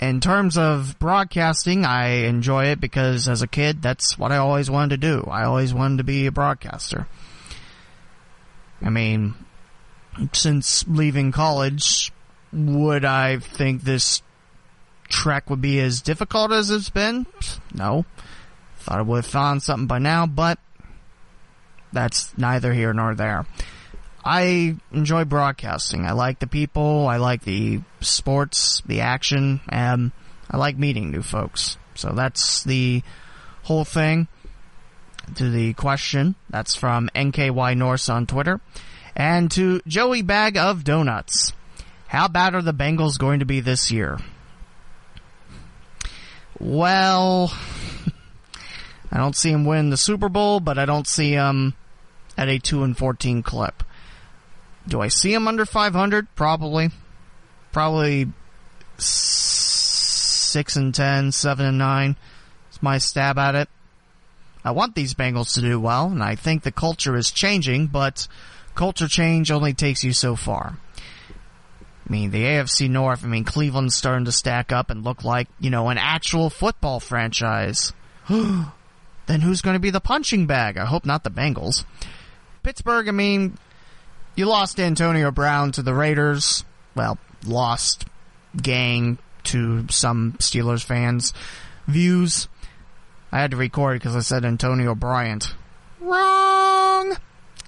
In 0.00 0.20
terms 0.20 0.58
of 0.58 0.98
broadcasting, 0.98 1.84
I 1.84 2.26
enjoy 2.26 2.66
it 2.66 2.80
because 2.80 3.28
as 3.28 3.42
a 3.42 3.46
kid, 3.46 3.80
that's 3.80 4.18
what 4.18 4.32
I 4.32 4.38
always 4.38 4.70
wanted 4.70 5.00
to 5.00 5.08
do. 5.08 5.28
I 5.30 5.44
always 5.44 5.72
wanted 5.72 5.98
to 5.98 6.04
be 6.04 6.26
a 6.26 6.32
broadcaster. 6.32 7.06
I 8.82 8.90
mean, 8.90 9.34
since 10.32 10.84
leaving 10.88 11.32
college, 11.32 12.12
would 12.52 13.04
I 13.04 13.38
think 13.38 13.82
this 13.82 14.22
trek 15.08 15.50
would 15.50 15.60
be 15.60 15.80
as 15.80 16.02
difficult 16.02 16.52
as 16.52 16.70
it's 16.70 16.90
been? 16.90 17.26
No. 17.74 18.04
Thought 18.78 18.98
I 18.98 19.02
would 19.02 19.24
have 19.24 19.26
found 19.26 19.62
something 19.62 19.86
by 19.86 19.98
now, 19.98 20.26
but 20.26 20.58
that's 21.92 22.36
neither 22.36 22.72
here 22.72 22.92
nor 22.92 23.14
there. 23.14 23.46
I 24.24 24.76
enjoy 24.92 25.24
broadcasting. 25.24 26.04
I 26.04 26.12
like 26.12 26.40
the 26.40 26.48
people. 26.48 27.06
I 27.06 27.16
like 27.16 27.42
the 27.42 27.80
sports, 28.00 28.82
the 28.84 29.00
action, 29.02 29.60
and 29.68 30.10
I 30.50 30.56
like 30.56 30.76
meeting 30.76 31.10
new 31.10 31.22
folks. 31.22 31.78
So 31.94 32.10
that's 32.10 32.64
the 32.64 33.02
whole 33.62 33.84
thing. 33.84 34.28
To 35.36 35.50
the 35.50 35.74
question, 35.74 36.36
that's 36.50 36.74
from 36.76 37.08
NKY 37.14 37.76
Norse 37.76 38.08
on 38.08 38.26
Twitter. 38.26 38.60
And 39.16 39.50
to 39.52 39.80
Joey 39.86 40.20
Bag 40.20 40.58
of 40.58 40.84
Donuts. 40.84 41.54
How 42.08 42.28
bad 42.28 42.54
are 42.54 42.62
the 42.62 42.74
Bengals 42.74 43.18
going 43.18 43.40
to 43.40 43.46
be 43.46 43.60
this 43.60 43.90
year? 43.90 44.18
Well, 46.60 47.50
I 49.10 49.16
don't 49.16 49.34
see 49.34 49.50
them 49.50 49.64
win 49.64 49.88
the 49.88 49.96
Super 49.96 50.28
Bowl, 50.28 50.60
but 50.60 50.78
I 50.78 50.84
don't 50.84 51.06
see 51.06 51.34
them 51.34 51.74
at 52.36 52.48
a 52.48 52.58
2 52.58 52.82
and 52.82 52.96
14 52.96 53.42
clip. 53.42 53.82
Do 54.86 55.00
I 55.00 55.08
see 55.08 55.32
them 55.32 55.48
under 55.48 55.64
500? 55.64 56.28
Probably. 56.36 56.90
Probably 57.72 58.28
6 58.98 60.76
and 60.76 60.94
10, 60.94 61.32
7 61.32 61.66
and 61.66 61.78
9. 61.78 62.16
It's 62.68 62.82
my 62.82 62.98
stab 62.98 63.38
at 63.38 63.54
it. 63.54 63.68
I 64.62 64.72
want 64.72 64.94
these 64.94 65.14
Bengals 65.14 65.54
to 65.54 65.60
do 65.60 65.80
well, 65.80 66.08
and 66.08 66.22
I 66.22 66.34
think 66.34 66.62
the 66.62 66.72
culture 66.72 67.16
is 67.16 67.30
changing, 67.30 67.86
but 67.86 68.28
culture 68.76 69.08
change 69.08 69.50
only 69.50 69.74
takes 69.74 70.04
you 70.04 70.12
so 70.12 70.36
far. 70.36 70.78
I 72.08 72.12
mean, 72.12 72.30
the 72.30 72.44
AFC 72.44 72.88
North, 72.88 73.24
I 73.24 73.26
mean, 73.26 73.42
Cleveland's 73.42 73.96
starting 73.96 74.26
to 74.26 74.32
stack 74.32 74.70
up 74.70 74.90
and 74.90 75.02
look 75.02 75.24
like, 75.24 75.48
you 75.58 75.70
know, 75.70 75.88
an 75.88 75.98
actual 75.98 76.50
football 76.50 77.00
franchise. 77.00 77.92
then 78.28 79.40
who's 79.40 79.60
going 79.60 79.74
to 79.74 79.80
be 79.80 79.90
the 79.90 80.00
punching 80.00 80.46
bag? 80.46 80.78
I 80.78 80.84
hope 80.84 81.04
not 81.04 81.24
the 81.24 81.30
Bengals. 81.30 81.84
Pittsburgh, 82.62 83.08
I 83.08 83.12
mean, 83.12 83.58
you 84.36 84.46
lost 84.46 84.78
Antonio 84.78 85.32
Brown 85.32 85.72
to 85.72 85.82
the 85.82 85.94
Raiders. 85.94 86.64
Well, 86.94 87.18
lost 87.44 88.06
gang 88.60 89.18
to 89.44 89.86
some 89.88 90.34
Steelers 90.34 90.84
fans' 90.84 91.32
views. 91.88 92.46
I 93.32 93.40
had 93.40 93.50
to 93.50 93.56
record 93.56 93.98
because 93.98 94.14
I 94.14 94.20
said 94.20 94.44
Antonio 94.44 94.94
Bryant. 94.94 95.54
Wrong! 96.00 97.16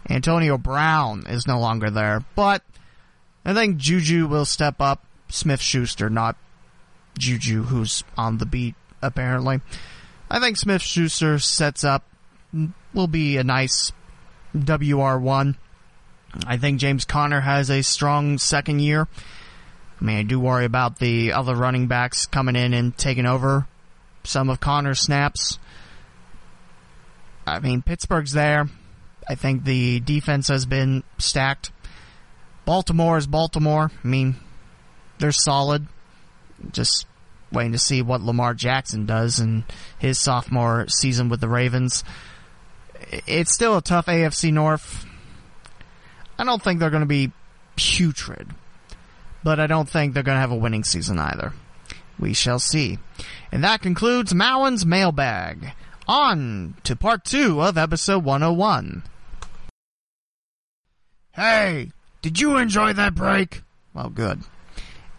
Antonio 0.08 0.58
Brown 0.58 1.24
is 1.28 1.46
no 1.46 1.60
longer 1.60 1.90
there, 1.90 2.24
but 2.34 2.62
I 3.44 3.54
think 3.54 3.76
Juju 3.76 4.26
will 4.26 4.44
step 4.44 4.80
up. 4.80 5.04
Smith 5.30 5.60
Schuster, 5.60 6.08
not 6.08 6.36
Juju, 7.18 7.64
who's 7.64 8.02
on 8.16 8.38
the 8.38 8.46
beat, 8.46 8.74
apparently. 9.02 9.60
I 10.30 10.40
think 10.40 10.56
Smith 10.56 10.82
Schuster 10.82 11.38
sets 11.38 11.84
up, 11.84 12.04
will 12.94 13.06
be 13.06 13.36
a 13.36 13.44
nice 13.44 13.92
WR1. 14.56 15.56
I 16.46 16.56
think 16.56 16.80
James 16.80 17.04
Conner 17.04 17.40
has 17.40 17.70
a 17.70 17.82
strong 17.82 18.38
second 18.38 18.80
year. 18.80 19.08
I 20.00 20.04
mean, 20.04 20.16
I 20.16 20.22
do 20.22 20.38
worry 20.38 20.64
about 20.64 20.98
the 20.98 21.32
other 21.32 21.54
running 21.54 21.86
backs 21.86 22.26
coming 22.26 22.56
in 22.56 22.72
and 22.72 22.96
taking 22.96 23.26
over 23.26 23.66
some 24.24 24.48
of 24.48 24.60
Conner's 24.60 25.00
snaps. 25.00 25.58
I 27.46 27.60
mean, 27.60 27.82
Pittsburgh's 27.82 28.32
there. 28.32 28.68
I 29.28 29.34
think 29.34 29.64
the 29.64 30.00
defense 30.00 30.48
has 30.48 30.66
been 30.66 31.02
stacked. 31.18 31.70
Baltimore 32.64 33.18
is 33.18 33.26
Baltimore. 33.26 33.90
I 34.02 34.06
mean, 34.06 34.36
they're 35.18 35.32
solid. 35.32 35.86
Just 36.72 37.06
waiting 37.52 37.72
to 37.72 37.78
see 37.78 38.02
what 38.02 38.22
Lamar 38.22 38.54
Jackson 38.54 39.06
does 39.06 39.40
in 39.40 39.64
his 39.98 40.18
sophomore 40.18 40.86
season 40.88 41.28
with 41.28 41.40
the 41.40 41.48
Ravens. 41.48 42.04
It's 43.26 43.52
still 43.52 43.76
a 43.76 43.82
tough 43.82 44.06
AFC 44.06 44.52
North. 44.52 45.06
I 46.38 46.44
don't 46.44 46.62
think 46.62 46.80
they're 46.80 46.90
going 46.90 47.00
to 47.00 47.06
be 47.06 47.32
putrid, 47.76 48.48
but 49.42 49.60
I 49.60 49.66
don't 49.66 49.88
think 49.88 50.14
they're 50.14 50.22
going 50.22 50.36
to 50.36 50.40
have 50.40 50.52
a 50.52 50.56
winning 50.56 50.84
season 50.84 51.18
either. 51.18 51.52
We 52.18 52.34
shall 52.34 52.58
see. 52.58 52.98
And 53.52 53.62
that 53.64 53.80
concludes 53.82 54.34
Mowen's 54.34 54.84
mailbag. 54.84 55.72
On 56.06 56.74
to 56.84 56.96
part 56.96 57.24
two 57.24 57.60
of 57.60 57.76
episode 57.76 58.24
101. 58.24 59.02
Hey, 61.38 61.92
did 62.20 62.40
you 62.40 62.56
enjoy 62.56 62.94
that 62.94 63.14
break? 63.14 63.62
Well, 63.94 64.08
good. 64.08 64.42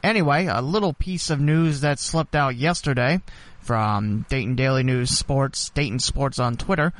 Anyway, 0.03 0.47
a 0.47 0.61
little 0.61 0.91
piece 0.91 1.29
of 1.29 1.39
news 1.39 1.79
that 1.79 1.97
slipped 1.97 2.35
out 2.35 2.57
yesterday 2.57 3.21
from 3.61 4.25
Dayton 4.27 4.57
Daily 4.57 4.83
News 4.83 5.17
Sports, 5.17 5.69
Dayton 5.69 5.99
Sports 5.99 6.37
on 6.37 6.57
Twitter. 6.57 6.91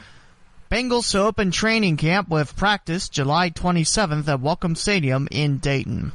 Bengals 0.72 1.12
to 1.12 1.20
open 1.20 1.52
training 1.52 1.98
camp 1.98 2.30
with 2.30 2.56
practice 2.56 3.10
July 3.10 3.50
27th 3.50 4.26
at 4.30 4.40
Welcome 4.40 4.76
Stadium 4.76 5.28
in 5.32 5.58
Dayton. 5.58 6.14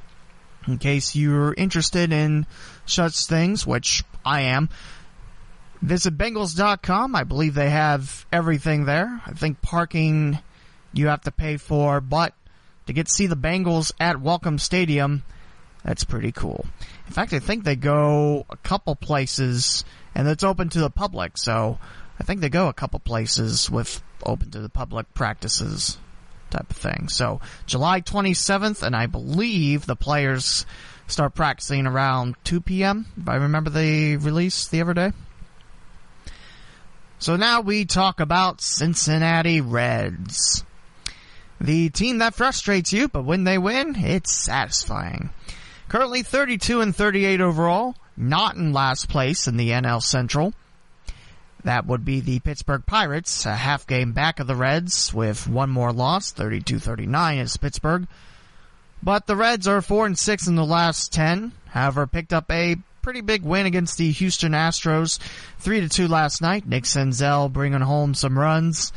In 0.67 0.79
case 0.79 1.15
you're 1.15 1.53
interested 1.53 2.11
in 2.11 2.47
such 2.87 3.27
things, 3.27 3.67
which 3.67 4.03
I 4.25 4.43
am, 4.43 4.71
visit 5.83 6.17
Bengals.com. 6.17 7.15
I 7.15 7.25
believe 7.25 7.53
they 7.53 7.69
have 7.69 8.25
everything 8.33 8.87
there. 8.87 9.21
I 9.27 9.33
think 9.33 9.61
parking 9.61 10.39
you 10.95 11.09
have 11.09 11.21
to 11.25 11.31
pay 11.31 11.59
for, 11.59 12.01
but 12.01 12.33
to 12.87 12.93
get 12.93 13.07
to 13.07 13.13
see 13.13 13.27
the 13.27 13.37
Bengals 13.37 13.93
at 13.99 14.21
Welcome 14.21 14.59
Stadium, 14.59 15.23
that's 15.85 16.05
pretty 16.05 16.33
cool. 16.33 16.67
In 17.07 17.13
fact, 17.13 17.33
I 17.33 17.39
think 17.39 17.65
they 17.65 17.77
go 17.77 18.47
a 18.51 18.57
couple 18.57 18.97
places, 18.97 19.85
and 20.15 20.27
it's 20.29 20.45
open 20.45 20.69
to 20.71 20.81
the 20.81 20.91
public, 20.91 21.37
so 21.37 21.79
I 22.19 22.25
think 22.25 22.41
they 22.41 22.49
go 22.49 22.69
a 22.69 22.73
couple 22.73 23.01
places 23.01 23.71
with 23.71 24.03
open 24.25 24.51
to 24.53 24.61
the 24.61 24.69
public 24.69 25.13
practices 25.15 25.99
type 26.51 26.71
of 26.71 26.77
thing. 26.77 27.09
So 27.09 27.41
July 27.67 28.01
27th, 28.01 28.83
and 28.83 28.95
I 28.97 29.07
believe 29.07 29.87
the 29.87 29.97
players 29.97 30.65
start 31.07 31.35
practicing 31.35 31.87
around 31.87 32.37
2 32.45 32.61
p.m. 32.61 33.07
If 33.17 33.29
I 33.29 33.37
remember 33.37 33.71
the 33.71 34.17
release 34.17 34.69
the 34.69 34.81
other 34.81 34.95
day. 34.95 35.13
So 37.19 37.37
now 37.37 37.61
we 37.61 37.85
talk 37.85 38.21
about 38.21 38.61
Cincinnati 38.61 39.61
Reds. 39.61 40.65
The 41.61 41.89
team 41.91 42.19
that 42.19 42.35
frustrates 42.35 42.93
you, 42.93 43.09
but 43.09 43.25
when 43.25 43.45
they 43.45 43.59
win, 43.59 43.97
it's 43.97 44.33
satisfying. 44.33 45.31
Currently 45.89 46.23
32 46.23 46.81
and 46.81 46.95
38 46.95 47.41
overall, 47.41 47.95
not 48.17 48.57
in 48.57 48.73
last 48.73 49.09
place 49.09 49.47
in 49.47 49.57
the 49.57 49.71
NL 49.71 50.03
Central. 50.03 50.53
That 51.63 51.87
would 51.87 52.05
be 52.05 52.21
the 52.21 52.41
Pittsburgh 52.41 52.85
Pirates, 52.85 53.47
a 53.47 53.55
half 53.55 53.87
game 53.87 54.13
back 54.13 54.39
of 54.39 54.47
the 54.47 54.55
Reds 54.55 55.15
with 55.15 55.49
one 55.49 55.71
more 55.71 55.93
loss, 55.93 56.33
32-39 56.33 57.41
is 57.41 57.57
Pittsburgh. 57.57 58.07
But 59.03 59.27
the 59.27 59.37
Reds 59.37 59.67
are 59.67 59.81
4 59.81 60.07
and 60.07 60.19
6 60.19 60.47
in 60.47 60.57
the 60.57 60.65
last 60.65 61.13
10, 61.13 61.53
however 61.69 62.07
picked 62.07 62.33
up 62.33 62.51
a 62.51 62.77
pretty 63.01 63.21
big 63.21 63.43
win 63.43 63.67
against 63.67 63.99
the 63.99 64.11
Houston 64.13 64.53
Astros, 64.53 65.19
3 65.59 65.81
to 65.81 65.89
2 65.89 66.09
last 66.09 66.43
night. 66.43 66.67
Nick 66.67 66.85
Senzel 66.85 67.53
bringing 67.53 67.81
home 67.81 68.15
some 68.15 68.39
runs. 68.39 68.93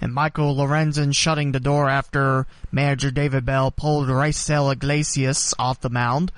And 0.00 0.14
Michael 0.14 0.56
Lorenzen 0.56 1.14
shutting 1.14 1.52
the 1.52 1.60
door 1.60 1.88
after 1.88 2.46
manager 2.72 3.10
David 3.10 3.44
Bell 3.44 3.70
pulled 3.70 4.08
Raisel 4.08 4.72
Iglesias 4.72 5.52
off 5.58 5.80
the 5.80 5.90
mound. 5.90 6.32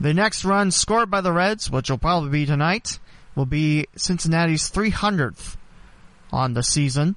The 0.00 0.14
next 0.14 0.44
run 0.44 0.70
scored 0.70 1.10
by 1.10 1.20
the 1.20 1.32
Reds, 1.32 1.70
which 1.70 1.90
will 1.90 1.98
probably 1.98 2.30
be 2.30 2.46
tonight, 2.46 2.98
will 3.34 3.46
be 3.46 3.86
Cincinnati's 3.96 4.70
300th 4.70 5.56
on 6.32 6.54
the 6.54 6.62
season. 6.62 7.16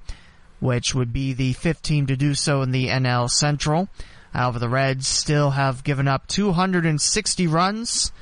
which 0.60 0.94
would 0.94 1.12
be 1.12 1.32
the 1.32 1.52
fifth 1.52 1.82
team 1.82 2.06
to 2.06 2.16
do 2.16 2.34
so 2.34 2.62
in 2.62 2.72
the 2.72 2.88
NL 2.88 3.30
Central. 3.30 3.88
However, 4.32 4.58
the 4.58 4.68
Reds 4.68 5.06
still 5.06 5.50
have 5.50 5.84
given 5.84 6.08
up 6.08 6.26
260 6.26 7.46
runs, 7.46 8.12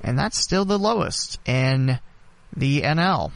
and 0.00 0.18
that's 0.18 0.38
still 0.38 0.64
the 0.64 0.78
lowest 0.78 1.38
in 1.46 2.00
the 2.54 2.82
NL. 2.82 3.32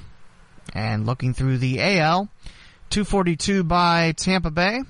And 0.74 1.06
looking 1.06 1.34
through 1.34 1.58
the 1.58 1.80
AL, 1.80 2.28
242 2.90 3.64
by 3.64 4.12
Tampa 4.12 4.50
Bay. 4.50 4.80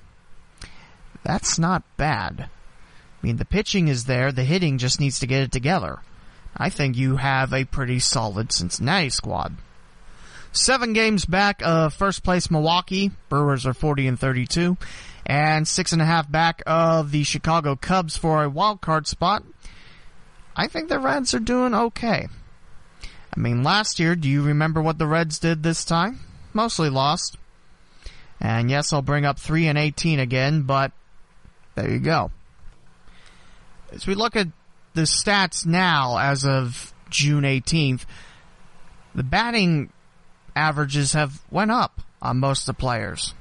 That's 1.24 1.58
not 1.58 1.82
bad. 1.96 2.48
I 2.48 3.26
mean, 3.26 3.36
the 3.36 3.44
pitching 3.44 3.88
is 3.88 4.04
there, 4.04 4.30
the 4.32 4.44
hitting 4.44 4.78
just 4.78 5.00
needs 5.00 5.18
to 5.20 5.26
get 5.26 5.42
it 5.42 5.52
together. 5.52 5.98
I 6.56 6.70
think 6.70 6.96
you 6.96 7.16
have 7.16 7.52
a 7.52 7.64
pretty 7.64 7.98
solid 7.98 8.52
Cincinnati 8.52 9.10
squad. 9.10 9.56
Seven 10.52 10.92
games 10.92 11.24
back 11.24 11.60
of 11.64 11.94
first 11.94 12.22
place 12.22 12.50
Milwaukee. 12.50 13.10
Brewers 13.28 13.66
are 13.66 13.74
40 13.74 14.08
and 14.08 14.18
32. 14.18 14.76
And 15.26 15.68
six 15.68 15.92
and 15.92 16.00
a 16.00 16.06
half 16.06 16.30
back 16.30 16.62
of 16.66 17.10
the 17.10 17.22
Chicago 17.22 17.76
Cubs 17.76 18.16
for 18.16 18.42
a 18.42 18.48
wild 18.48 18.80
card 18.80 19.06
spot. 19.06 19.44
I 20.56 20.66
think 20.66 20.88
the 20.88 20.98
Reds 20.98 21.34
are 21.34 21.38
doing 21.38 21.74
okay. 21.74 22.28
I 23.36 23.40
mean, 23.40 23.62
last 23.62 24.00
year, 24.00 24.16
do 24.16 24.28
you 24.28 24.42
remember 24.42 24.80
what 24.80 24.98
the 24.98 25.06
Reds 25.06 25.38
did 25.38 25.62
this 25.62 25.84
time? 25.84 26.20
Mostly 26.54 26.88
lost. 26.88 27.36
And 28.40 28.70
yes, 28.70 28.92
I'll 28.92 29.02
bring 29.02 29.24
up 29.24 29.38
3 29.38 29.66
and 29.66 29.78
18 29.78 30.20
again, 30.20 30.62
but 30.62 30.92
there 31.74 31.90
you 31.90 31.98
go. 31.98 32.30
As 33.92 34.06
we 34.06 34.14
look 34.14 34.36
at 34.36 34.48
the 34.94 35.02
stats 35.02 35.66
now 35.66 36.18
as 36.18 36.44
of 36.44 36.92
June 37.10 37.44
18th, 37.44 38.04
the 39.14 39.22
batting 39.22 39.92
averages 40.54 41.12
have 41.12 41.42
went 41.50 41.70
up 41.70 42.00
on 42.20 42.38
most 42.38 42.68
of 42.68 42.76
the 42.76 42.80
players. 42.80 43.34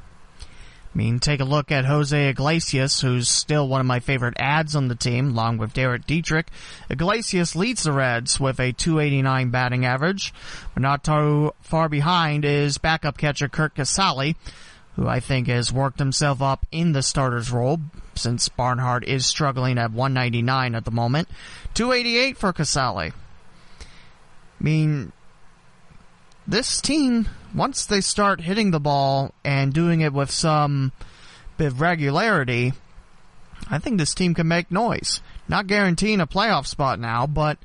I 0.93 0.97
mean, 0.97 1.19
take 1.19 1.41
a 1.41 1.45
look 1.45 1.71
at 1.71 1.85
Jose 1.85 2.29
Iglesias, 2.29 3.01
who's 3.01 3.29
still 3.29 3.67
one 3.67 3.81
of 3.81 3.85
my 3.85 3.99
favorite 3.99 4.35
ads 4.39 4.75
on 4.75 4.87
the 4.87 4.95
team, 4.95 5.29
along 5.29 5.57
with 5.57 5.73
Derek 5.73 6.07
Dietrich. 6.07 6.47
Iglesias 6.89 7.55
leads 7.55 7.83
the 7.83 7.91
Reds 7.91 8.39
with 8.39 8.59
a 8.59 8.71
289 8.71 9.51
batting 9.51 9.85
average, 9.85 10.33
but 10.73 10.81
not 10.81 11.03
too 11.03 11.53
far 11.61 11.87
behind 11.87 12.45
is 12.45 12.79
backup 12.79 13.17
catcher 13.17 13.47
Curt 13.47 13.75
Casali, 13.75 14.35
who 14.97 15.07
I 15.07 15.19
think 15.19 15.47
has 15.47 15.71
worked 15.71 15.99
himself 15.99 16.41
up 16.41 16.65
in 16.71 16.91
the 16.91 17.03
starter's 17.03 17.51
role 17.51 17.79
since 18.15 18.49
Barnhart 18.49 19.07
is 19.07 19.25
struggling 19.25 19.77
at 19.77 19.91
199 19.91 20.75
at 20.75 20.83
the 20.83 20.91
moment. 20.91 21.29
288 21.75 22.35
for 22.35 22.51
Casali. 22.51 23.13
I 23.79 23.83
mean, 24.59 25.11
this 26.47 26.81
team, 26.81 27.29
once 27.53 27.85
they 27.85 28.01
start 28.01 28.41
hitting 28.41 28.71
the 28.71 28.79
ball 28.79 29.33
and 29.45 29.71
doing 29.71 30.01
it 30.01 30.13
with 30.13 30.31
some 30.31 30.91
bit 31.57 31.67
of 31.67 31.81
regularity, 31.81 32.73
I 33.69 33.77
think 33.77 33.99
this 33.99 34.15
team 34.15 34.33
can 34.33 34.47
make 34.47 34.71
noise. 34.71 35.21
Not 35.47 35.67
guaranteeing 35.67 36.21
a 36.21 36.27
playoff 36.27 36.65
spot 36.65 36.99
now, 36.99 37.27
but 37.27 37.59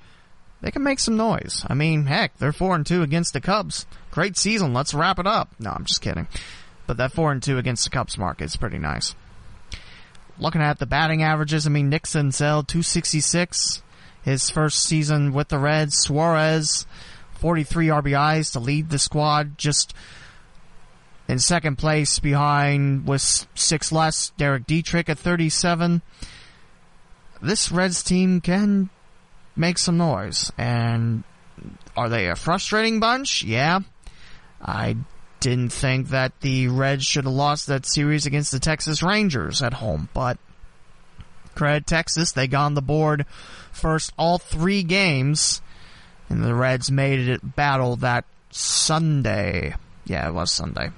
they 0.60 0.70
can 0.70 0.82
make 0.82 0.98
some 1.00 1.16
noise. 1.16 1.64
I 1.66 1.72
mean, 1.72 2.04
heck, 2.04 2.36
they're 2.36 2.52
4 2.52 2.74
and 2.74 2.86
2 2.86 3.02
against 3.02 3.32
the 3.32 3.40
Cubs. 3.40 3.86
Great 4.10 4.36
season. 4.36 4.74
Let's 4.74 4.92
wrap 4.92 5.18
it 5.18 5.26
up. 5.26 5.50
No, 5.58 5.70
I'm 5.70 5.86
just 5.86 6.02
kidding. 6.02 6.28
But 6.86 6.96
that 6.96 7.12
4 7.12 7.32
and 7.32 7.42
2 7.42 7.58
against 7.58 7.84
the 7.84 7.90
Cubs 7.90 8.18
mark 8.18 8.42
is 8.42 8.56
pretty 8.56 8.78
nice. 8.78 9.14
Looking 10.38 10.62
at 10.62 10.78
the 10.78 10.86
batting 10.86 11.22
averages, 11.22 11.66
I 11.66 11.70
mean, 11.70 11.88
Nick 11.88 12.04
Senzel, 12.04 12.66
266. 12.66 13.82
His 14.22 14.50
first 14.50 14.84
season 14.84 15.32
with 15.32 15.48
the 15.48 15.58
Reds. 15.58 15.96
Suarez, 15.98 16.86
43 17.34 17.88
RBIs 17.88 18.52
to 18.52 18.60
lead 18.60 18.88
the 18.88 18.98
squad, 18.98 19.58
just 19.58 19.94
in 21.28 21.38
second 21.38 21.76
place 21.76 22.18
behind 22.18 23.06
with 23.06 23.46
six 23.54 23.90
less. 23.92 24.30
Derek 24.36 24.66
Dietrich 24.66 25.08
at 25.08 25.18
37. 25.18 26.02
This 27.40 27.72
Reds 27.72 28.02
team 28.02 28.40
can 28.40 28.90
make 29.56 29.78
some 29.78 29.98
noise. 29.98 30.52
And 30.56 31.24
are 31.96 32.08
they 32.08 32.28
a 32.28 32.36
frustrating 32.36 33.00
bunch? 33.00 33.42
Yeah. 33.42 33.80
I 34.60 34.96
didn't 35.42 35.72
think 35.72 36.10
that 36.10 36.40
the 36.40 36.68
Reds 36.68 37.04
should 37.04 37.24
have 37.24 37.34
lost 37.34 37.66
that 37.66 37.84
series 37.84 38.26
against 38.26 38.52
the 38.52 38.60
Texas 38.60 39.02
Rangers 39.02 39.60
at 39.60 39.74
home, 39.74 40.08
but 40.14 40.38
credit 41.56 41.84
Texas, 41.84 42.30
they 42.30 42.46
got 42.46 42.66
on 42.66 42.74
the 42.74 42.80
board 42.80 43.26
first 43.72 44.12
all 44.16 44.38
three 44.38 44.84
games 44.84 45.60
and 46.28 46.44
the 46.44 46.54
Reds 46.54 46.92
made 46.92 47.28
it 47.28 47.56
battle 47.56 47.96
that 47.96 48.24
Sunday. 48.50 49.74
Yeah, 50.04 50.28
it 50.28 50.32
was 50.32 50.52
Sunday. 50.52 50.90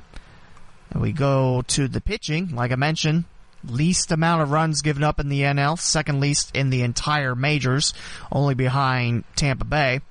And 0.91 1.01
we 1.01 1.13
go 1.13 1.63
to 1.69 1.89
the 1.89 2.03
pitching, 2.03 2.55
like 2.55 2.71
I 2.71 2.77
mentioned, 2.77 3.25
least 3.65 4.13
amount 4.13 4.43
of 4.43 4.51
runs 4.51 4.83
given 4.83 5.03
up 5.03 5.19
in 5.19 5.31
the 5.31 5.41
NL, 5.41 5.79
second 5.79 6.21
least 6.21 6.55
in 6.55 6.69
the 6.69 6.83
entire 6.83 7.35
majors, 7.35 7.95
only 8.31 8.55
behind 8.55 9.25
Tampa 9.37 9.65
Bay. 9.65 10.03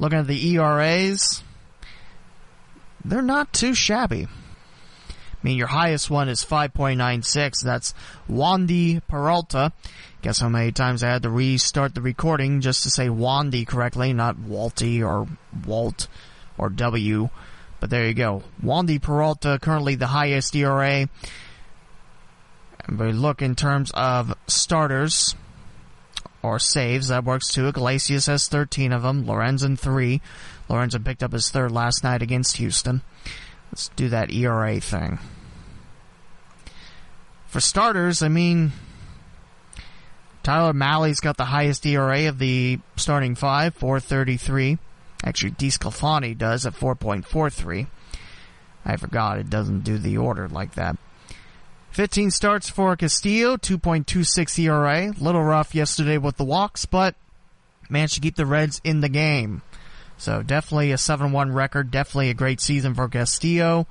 Looking 0.00 0.18
at 0.18 0.26
the 0.26 0.54
ERAs, 0.54 1.42
they're 3.10 3.22
not 3.22 3.52
too 3.52 3.74
shabby. 3.74 4.26
I 5.08 5.38
mean, 5.42 5.56
your 5.56 5.68
highest 5.68 6.10
one 6.10 6.28
is 6.28 6.44
5.96. 6.44 7.62
That's 7.62 7.94
Wandy 8.28 9.00
Peralta. 9.06 9.72
Guess 10.22 10.40
how 10.40 10.48
many 10.48 10.72
times 10.72 11.02
I 11.02 11.08
had 11.10 11.22
to 11.22 11.30
restart 11.30 11.94
the 11.94 12.00
recording 12.00 12.60
just 12.60 12.82
to 12.82 12.90
say 12.90 13.06
Wandy 13.06 13.66
correctly, 13.66 14.12
not 14.12 14.36
Walty 14.36 15.06
or 15.06 15.28
Walt 15.64 16.08
or 16.58 16.68
W. 16.68 17.28
But 17.78 17.90
there 17.90 18.06
you 18.06 18.14
go. 18.14 18.42
Wandy 18.62 19.00
Peralta, 19.00 19.58
currently 19.60 19.94
the 19.94 20.08
highest 20.08 20.56
ERA. 20.56 21.08
And 22.86 22.98
we 22.98 23.12
look 23.12 23.42
in 23.42 23.54
terms 23.54 23.92
of 23.94 24.34
starters 24.46 25.36
or 26.46 26.58
saves, 26.58 27.08
that 27.08 27.24
works 27.24 27.48
too. 27.48 27.68
Iglesias 27.68 28.26
has 28.26 28.48
13 28.48 28.92
of 28.92 29.02
them, 29.02 29.24
Lorenzen 29.24 29.78
3. 29.78 30.20
Lorenzen 30.68 31.04
picked 31.04 31.22
up 31.22 31.32
his 31.32 31.50
third 31.50 31.72
last 31.72 32.02
night 32.02 32.22
against 32.22 32.56
Houston. 32.56 33.02
Let's 33.70 33.88
do 33.96 34.08
that 34.08 34.32
ERA 34.32 34.80
thing. 34.80 35.18
For 37.46 37.60
starters, 37.60 38.22
I 38.22 38.28
mean, 38.28 38.72
Tyler 40.42 40.72
Mahle's 40.72 41.20
got 41.20 41.36
the 41.36 41.46
highest 41.46 41.84
ERA 41.86 42.28
of 42.28 42.38
the 42.38 42.78
starting 42.96 43.34
five, 43.34 43.74
433. 43.74 44.78
Actually, 45.24 45.52
DeSclafani 45.52 46.36
does 46.36 46.66
at 46.66 46.74
4.43. 46.74 47.86
I 48.84 48.96
forgot 48.96 49.38
it 49.38 49.50
doesn't 49.50 49.80
do 49.80 49.98
the 49.98 50.18
order 50.18 50.48
like 50.48 50.74
that. 50.74 50.96
15 51.96 52.30
starts 52.30 52.68
for 52.68 52.94
Castillo, 52.94 53.56
2.26 53.56 54.58
ERA. 54.58 55.14
Little 55.18 55.42
rough 55.42 55.74
yesterday 55.74 56.18
with 56.18 56.36
the 56.36 56.44
walks, 56.44 56.84
but 56.84 57.14
managed 57.88 58.16
to 58.16 58.20
keep 58.20 58.36
the 58.36 58.44
Reds 58.44 58.82
in 58.84 59.00
the 59.00 59.08
game. 59.08 59.62
So 60.18 60.42
definitely 60.42 60.92
a 60.92 60.96
7-1 60.96 61.54
record, 61.54 61.90
definitely 61.90 62.28
a 62.28 62.34
great 62.34 62.60
season 62.60 62.92
for 62.92 63.08
Castillo. 63.08 63.86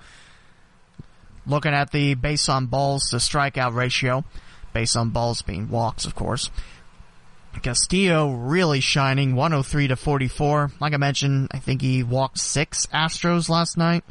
Looking 1.48 1.74
at 1.74 1.92
the 1.92 2.14
base 2.14 2.48
on 2.48 2.68
balls 2.68 3.10
to 3.10 3.16
strikeout 3.16 3.74
ratio, 3.74 4.24
based 4.72 4.96
on 4.96 5.10
balls 5.10 5.42
being 5.42 5.68
walks, 5.68 6.06
of 6.06 6.14
course. 6.14 6.52
Castillo 7.64 8.34
really 8.34 8.82
shining, 8.82 9.36
103 9.36 9.88
to 9.88 9.96
44. 9.96 10.74
Like 10.80 10.94
I 10.94 10.98
mentioned, 10.98 11.48
I 11.50 11.58
think 11.58 11.82
he 11.82 12.04
walked 12.04 12.38
six 12.38 12.86
Astros 12.86 13.50
last 13.50 13.78
night. 13.78 14.04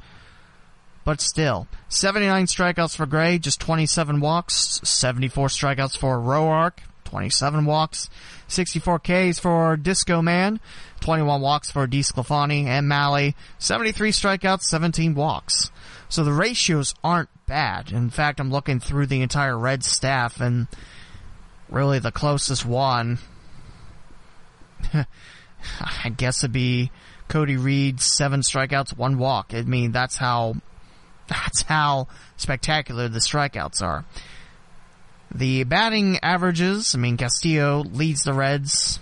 But 1.04 1.20
still, 1.20 1.68
79 1.94 2.46
strikeouts 2.46 2.96
for 2.96 3.06
Gray, 3.06 3.38
just 3.38 3.60
27 3.60 4.18
walks, 4.18 4.80
74 4.82 5.46
strikeouts 5.46 5.96
for 5.96 6.18
Roark, 6.18 6.78
27 7.04 7.64
walks, 7.66 8.10
64 8.48 8.98
Ks 8.98 9.38
for 9.38 9.76
Disco 9.76 10.20
Man, 10.20 10.58
21 11.02 11.40
walks 11.40 11.70
for 11.70 11.86
DeSclafani 11.86 12.64
and 12.64 12.88
Mahle, 12.88 13.34
73 13.60 14.10
strikeouts, 14.10 14.62
17 14.62 15.14
walks. 15.14 15.70
So 16.08 16.24
the 16.24 16.32
ratios 16.32 16.96
aren't 17.04 17.28
bad. 17.46 17.92
In 17.92 18.10
fact, 18.10 18.40
I'm 18.40 18.50
looking 18.50 18.80
through 18.80 19.06
the 19.06 19.22
entire 19.22 19.56
Red 19.56 19.84
staff, 19.84 20.40
and 20.40 20.66
really 21.68 22.00
the 22.00 22.10
closest 22.10 22.66
one, 22.66 23.20
I 24.92 26.08
guess 26.08 26.42
it'd 26.42 26.52
be 26.52 26.90
Cody 27.28 27.56
Reed, 27.56 28.00
seven 28.00 28.40
strikeouts, 28.40 28.96
one 28.96 29.16
walk. 29.16 29.54
I 29.54 29.62
mean, 29.62 29.92
that's 29.92 30.16
how 30.16 30.56
that's 31.26 31.62
how 31.62 32.08
spectacular 32.36 33.08
the 33.08 33.18
strikeouts 33.18 33.82
are. 33.82 34.04
The 35.34 35.64
batting 35.64 36.18
averages, 36.22 36.94
I 36.94 36.98
mean, 36.98 37.16
Castillo 37.16 37.82
leads 37.82 38.22
the 38.22 38.32
Reds, 38.32 39.00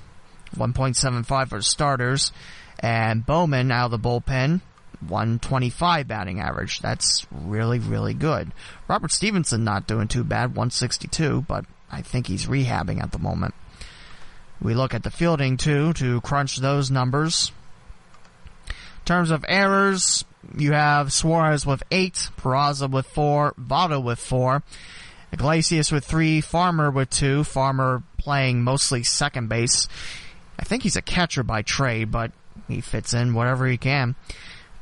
1.75 0.57 1.49
for 1.49 1.61
starters, 1.61 2.33
and 2.79 3.27
Bowman 3.27 3.71
out 3.71 3.87
of 3.87 3.91
the 3.91 3.99
bullpen, 3.99 4.61
125 5.01 6.09
batting 6.09 6.41
average. 6.41 6.81
That's 6.81 7.27
really, 7.31 7.79
really 7.79 8.15
good. 8.15 8.53
Robert 8.89 9.11
Stephenson 9.11 9.65
not 9.65 9.87
doing 9.87 10.09
too 10.09 10.25
bad, 10.25 10.51
162, 10.51 11.43
but 11.43 11.67
I 11.91 12.03
think 12.03 12.27
he's 12.27 12.47
rehabbing 12.47 13.03
at 13.03 13.13
the 13.13 13.19
moment. 13.19 13.55
We 14.61 14.75
look 14.75 14.95
at 14.95 15.03
the 15.03 15.11
fielding 15.11 15.57
too 15.57 15.93
to 15.95 16.21
crunch 16.21 16.57
those 16.57 16.91
numbers. 16.91 17.53
In 18.69 19.05
terms 19.05 19.31
of 19.31 19.45
errors, 19.49 20.25
you 20.57 20.73
have 20.73 21.13
Suarez 21.13 21.65
with 21.67 21.83
eight, 21.91 22.31
Peraza 22.37 22.91
with 22.91 23.07
four, 23.07 23.55
Votto 23.61 24.03
with 24.03 24.19
four, 24.19 24.63
Iglesias 25.33 25.91
with 25.91 26.05
three, 26.05 26.41
Farmer 26.41 26.91
with 26.91 27.11
two, 27.11 27.45
Farmer 27.45 28.03
playing 28.19 28.63
mostly 28.63 29.03
second 29.03 29.49
base. 29.49 29.89
I 30.59 30.65
think 30.65 30.83
he's 30.83 30.97
a 30.97 31.03
catcher 31.03 31.43
by 31.43 31.63
trade, 31.63 32.11
but 32.11 32.33
he 32.69 32.81
fits 32.81 33.15
in 33.15 33.35
whatever 33.35 33.67
he 33.67 33.77
can. 33.77 34.15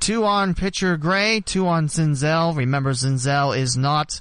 Two 0.00 0.24
on 0.24 0.54
pitcher 0.54 0.96
Gray, 0.96 1.40
two 1.40 1.66
on 1.66 1.88
Senzel. 1.88 2.56
Remember, 2.56 2.92
Senzel 2.92 3.56
is 3.56 3.76
not 3.76 4.20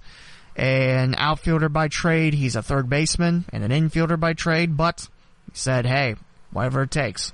an 0.55 1.15
outfielder 1.17 1.69
by 1.69 1.87
trade. 1.87 2.33
He's 2.33 2.55
a 2.55 2.61
third 2.61 2.89
baseman 2.89 3.45
and 3.53 3.63
an 3.63 3.71
infielder 3.71 4.19
by 4.19 4.33
trade, 4.33 4.75
but 4.75 5.07
he 5.51 5.57
said, 5.57 5.85
hey, 5.85 6.15
whatever 6.51 6.83
it 6.83 6.91
takes. 6.91 7.31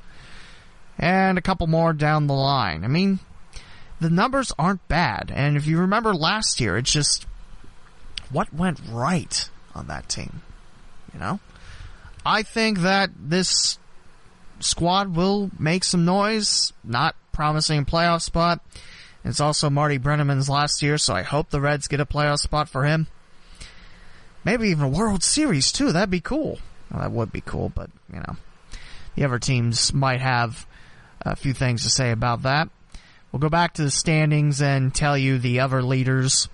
And 0.97 1.37
a 1.37 1.41
couple 1.41 1.67
more 1.67 1.91
down 1.91 2.27
the 2.27 2.33
line. 2.33 2.83
I 2.83 2.87
mean, 2.87 3.19
the 3.99 4.09
numbers 4.09 4.51
aren't 4.57 4.87
bad. 4.87 5.31
And 5.33 5.57
if 5.57 5.65
you 5.67 5.79
remember 5.79 6.13
last 6.13 6.59
year, 6.59 6.77
it's 6.77 6.91
just 6.91 7.25
what 8.31 8.53
went 8.53 8.79
right 8.89 9.49
on 9.73 9.87
that 9.87 10.09
team. 10.09 10.41
You 11.13 11.19
know? 11.19 11.39
I 12.25 12.43
think 12.43 12.79
that 12.79 13.11
this 13.17 13.77
squad 14.59 15.15
will 15.15 15.51
make 15.59 15.83
some 15.83 16.05
noise. 16.05 16.73
Not 16.83 17.15
promising 17.31 17.79
a 17.79 17.85
playoff 17.85 18.21
spot. 18.21 18.61
It's 19.23 19.39
also 19.39 19.69
Marty 19.69 19.97
Brennaman's 19.97 20.49
last 20.49 20.83
year, 20.83 20.97
so 20.97 21.13
I 21.13 21.23
hope 21.23 21.49
the 21.49 21.61
Reds 21.61 21.87
get 21.87 21.99
a 21.99 22.05
playoff 22.05 22.39
spot 22.39 22.69
for 22.69 22.83
him. 22.83 23.07
Maybe 24.43 24.69
even 24.69 24.85
a 24.85 24.89
World 24.89 25.23
Series 25.23 25.71
too. 25.71 25.91
That'd 25.91 26.11
be 26.11 26.21
cool. 26.21 26.59
Well, 26.91 27.01
that 27.01 27.11
would 27.11 27.31
be 27.31 27.41
cool, 27.41 27.69
but 27.69 27.89
you 28.13 28.19
know, 28.19 28.37
the 29.15 29.25
other 29.25 29.39
teams 29.39 29.93
might 29.93 30.21
have 30.21 30.67
a 31.21 31.35
few 31.35 31.53
things 31.53 31.83
to 31.83 31.89
say 31.89 32.11
about 32.11 32.43
that. 32.43 32.69
We'll 33.35 33.41
go 33.41 33.49
back 33.49 33.73
to 33.73 33.83
the 33.83 33.91
standings 33.91 34.61
and 34.61 34.95
tell 34.95 35.17
you 35.17 35.37
the 35.37 35.59
other 35.59 35.83
leaders 35.83 36.47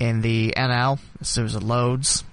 in 0.00 0.20
the 0.20 0.52
NL 0.56 0.98
as 1.20 1.28
soon 1.28 1.46
as 1.46 1.54
it 1.54 1.62
loads. 1.62 2.24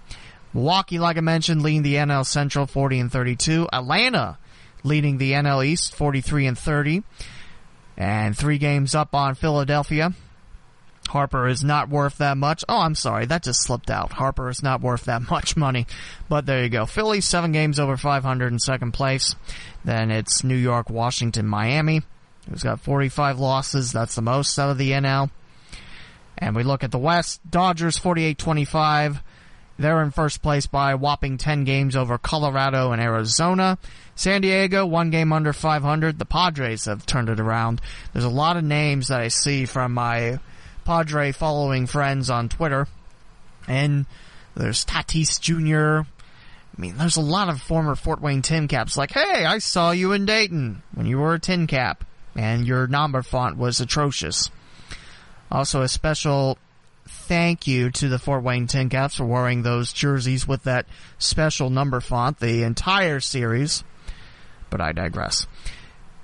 Milwaukee, 0.56 0.98
like 0.98 1.18
I 1.18 1.22
mentioned, 1.22 1.62
leading 1.62 1.84
the 1.84 1.94
NL 1.94 2.26
Central 2.26 2.66
40 2.66 3.02
and 3.02 3.12
32. 3.12 3.68
Atlanta 3.72 4.40
leading 4.84 5.20
the 5.20 5.34
NL 5.34 5.64
East 5.64 5.94
43 5.94 6.48
and 6.48 6.58
30. 6.58 7.04
And 7.96 8.36
three 8.36 8.58
games 8.58 8.96
up 8.96 9.14
on 9.14 9.36
Philadelphia. 9.36 10.14
Harper 11.10 11.48
is 11.48 11.64
not 11.64 11.88
worth 11.88 12.18
that 12.18 12.38
much. 12.38 12.66
Oh, 12.68 12.80
I'm 12.80 12.96
sorry, 12.96 13.28
that 13.28 13.44
just 13.44 13.62
slipped 13.62 13.92
out. 13.92 14.14
Harper 14.14 14.50
is 14.50 14.64
not 14.64 14.82
worth 14.82 15.04
that 15.04 15.22
much 15.30 15.56
money. 15.56 15.86
But 16.28 16.48
there 16.48 16.64
you 16.64 16.70
go. 16.70 16.88
Philly, 16.88 17.22
seven 17.22 17.52
games 17.52 17.80
over 17.80 17.98
500 17.98 18.52
in 18.52 18.58
second 18.58 18.94
place. 18.94 19.36
Then 19.84 20.10
it's 20.10 20.44
New 20.44 20.56
York, 20.56 20.90
Washington, 20.90 21.46
Miami. 21.46 22.02
Who's 22.50 22.64
got 22.64 22.80
45 22.80 23.40
losses. 23.40 23.92
That's 23.92 24.16
the 24.16 24.22
most 24.22 24.58
out 24.60 24.70
of 24.70 24.78
the 24.78 24.92
NL. 24.92 25.30
And 26.38 26.56
we 26.56 26.64
look 26.64 26.84
at 26.84 26.92
the 26.92 27.00
West. 27.00 27.40
Dodgers 27.50 28.00
48-25. 28.00 29.22
They're 29.78 30.02
in 30.04 30.12
first 30.12 30.42
place 30.42 30.68
by 30.68 30.96
whopping 30.96 31.38
10 31.38 31.66
games 31.66 31.96
over 31.96 32.18
Colorado 32.18 32.92
and 32.92 33.02
Arizona. 33.02 33.78
San 34.16 34.42
Diego, 34.42 34.86
one 34.86 35.10
game 35.10 35.34
under 35.34 35.52
500. 35.52 36.18
The 36.18 36.26
Padres 36.26 36.86
have 36.86 37.06
turned 37.06 37.30
it 37.30 37.40
around. 37.40 37.82
There's 38.14 38.26
a 38.26 38.30
lot 38.30 38.58
of 38.58 38.64
names 38.64 39.10
that 39.10 39.20
I 39.20 39.28
see 39.28 39.66
from 39.66 39.94
my 39.94 40.40
Padre 40.86 41.32
following 41.32 41.88
friends 41.88 42.30
on 42.30 42.48
Twitter. 42.48 42.88
And 43.68 44.06
there's 44.56 44.86
Tatis 44.86 45.42
Jr. 45.42 46.08
I 46.78 46.82
mean, 46.82 46.98
there's 46.98 47.18
a 47.18 47.22
lot 47.22 47.50
of 47.50 47.62
former 47.62 47.96
Fort 47.96 48.22
Wayne 48.22 48.42
tin 48.42 48.68
caps 48.68 48.96
like, 48.96 49.12
hey, 49.12 49.46
I 49.46 49.58
saw 49.58 49.92
you 49.92 50.14
in 50.14 50.26
Dayton 50.26 50.84
when 50.94 51.06
you 51.06 51.18
were 51.18 51.34
a 51.34 51.40
tin 51.40 51.68
cap 51.68 52.06
and 52.36 52.68
your 52.68 52.88
number 52.88 53.22
font 53.22 53.58
was 53.58 53.80
atrocious. 53.80 54.50
Also, 55.52 55.82
a 55.82 55.88
special 55.88 56.58
thank 57.08 57.68
you 57.68 57.92
to 57.92 58.10
the 58.10 58.20
Fort 58.20 58.44
Wayne 58.44 58.68
Tin 58.68 58.90
Caps 58.90 59.16
for 59.16 59.26
wearing 59.26 59.62
those 59.62 59.94
jerseys 59.94 60.48
with 60.48 60.64
that 60.64 60.86
special 61.18 61.70
number 61.70 62.00
font 62.00 62.40
the 62.40 62.64
entire 62.64 63.20
series. 63.20 63.84
But 64.70 64.82
I 64.82 64.92
digress. 64.92 65.48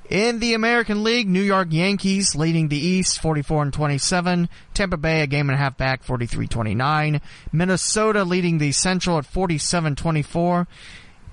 In 0.10 0.40
the 0.40 0.56
American 0.56 1.04
League, 1.06 1.30
New 1.30 1.42
York 1.42 1.70
Yankees 1.72 2.36
leading 2.36 2.68
the 2.68 2.78
East 2.78 3.22
44 3.22 3.64
and 3.64 3.74
27. 3.74 4.50
Tampa 4.74 4.98
Bay 4.98 5.22
a 5.22 5.28
game 5.28 5.50
and 5.50 5.56
a 5.56 5.58
half 5.58 5.78
back 5.78 6.04
43-29. 6.04 7.22
Minnesota 7.54 8.26
leading 8.26 8.58
the 8.58 8.74
Central 8.74 9.18
at 9.18 9.24
47-24. 9.24 10.68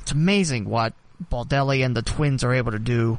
It's 0.03 0.13
amazing 0.13 0.69
what 0.69 0.95
Baldelli 1.21 1.85
and 1.85 1.97
the 1.97 2.03
Twins 2.03 2.45
are 2.45 2.55
able 2.55 2.71
to 2.71 2.79
do 2.79 3.19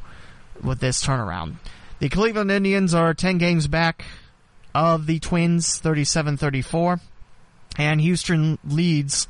with 0.64 0.80
this 0.80 1.04
turnaround. 1.06 1.56
The 2.00 2.10
Cleveland 2.10 2.52
Indians 2.52 2.94
are 2.94 3.14
10 3.14 3.38
games 3.38 3.68
back 3.68 4.06
of 4.74 5.06
the 5.06 5.20
Twins 5.20 5.80
37-34 5.82 7.02
and 7.78 8.02
Houston 8.02 8.60
leads 8.64 9.28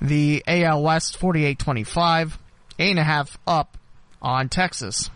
the 0.00 0.42
AL 0.46 0.82
West 0.82 1.18
48-25, 1.18 2.38
eight 2.78 2.90
and 2.90 2.98
a 2.98 3.04
half 3.04 3.38
up 3.46 3.76
on 4.22 4.48
Texas. 4.48 5.10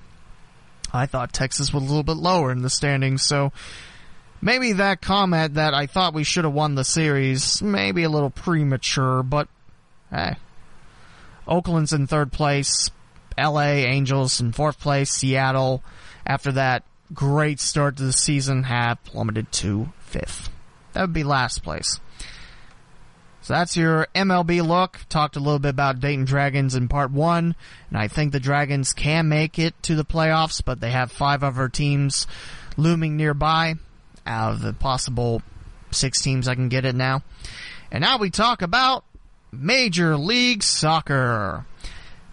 I 0.92 1.06
thought 1.06 1.32
Texas 1.32 1.72
was 1.72 1.82
a 1.82 1.86
little 1.86 2.04
bit 2.04 2.16
lower 2.16 2.52
in 2.52 2.62
the 2.62 2.70
standings, 2.70 3.26
so 3.26 3.52
maybe 4.40 4.72
that 4.74 5.00
comment 5.02 5.54
that 5.54 5.74
I 5.74 5.86
thought 5.86 6.14
we 6.14 6.22
should 6.22 6.44
have 6.44 6.52
won 6.52 6.76
the 6.76 6.84
series, 6.84 7.60
maybe 7.60 8.04
a 8.04 8.10
little 8.10 8.30
premature, 8.30 9.22
but 9.22 9.48
hey. 10.10 10.36
Oakland's 11.46 11.92
in 11.92 12.06
third 12.06 12.32
place, 12.32 12.90
LA 13.38 13.84
Angels 13.84 14.40
in 14.40 14.52
fourth 14.52 14.78
place, 14.78 15.10
Seattle 15.10 15.82
after 16.26 16.52
that 16.52 16.84
great 17.12 17.60
start 17.60 17.96
to 17.96 18.02
the 18.02 18.12
season 18.12 18.64
have 18.64 19.02
plummeted 19.04 19.50
to 19.52 19.88
fifth. 20.00 20.50
That 20.92 21.02
would 21.02 21.12
be 21.12 21.24
last 21.24 21.62
place. 21.62 22.00
So 23.42 23.52
that's 23.52 23.76
your 23.76 24.06
MLB 24.14 24.66
look. 24.66 25.00
Talked 25.10 25.36
a 25.36 25.40
little 25.40 25.58
bit 25.58 25.68
about 25.68 26.00
Dayton 26.00 26.24
Dragons 26.24 26.74
in 26.74 26.88
part 26.88 27.10
one, 27.10 27.54
and 27.90 27.98
I 27.98 28.08
think 28.08 28.32
the 28.32 28.40
Dragons 28.40 28.94
can 28.94 29.28
make 29.28 29.58
it 29.58 29.74
to 29.82 29.94
the 29.94 30.04
playoffs, 30.04 30.62
but 30.64 30.80
they 30.80 30.90
have 30.90 31.12
five 31.12 31.44
other 31.44 31.68
teams 31.68 32.26
looming 32.78 33.16
nearby 33.16 33.74
out 34.26 34.54
of 34.54 34.62
the 34.62 34.72
possible 34.72 35.42
six 35.90 36.22
teams 36.22 36.48
I 36.48 36.54
can 36.54 36.70
get 36.70 36.86
it 36.86 36.94
now. 36.94 37.22
And 37.90 38.00
now 38.00 38.16
we 38.16 38.30
talk 38.30 38.62
about 38.62 39.04
Major 39.52 40.16
League 40.16 40.62
Soccer. 40.62 41.66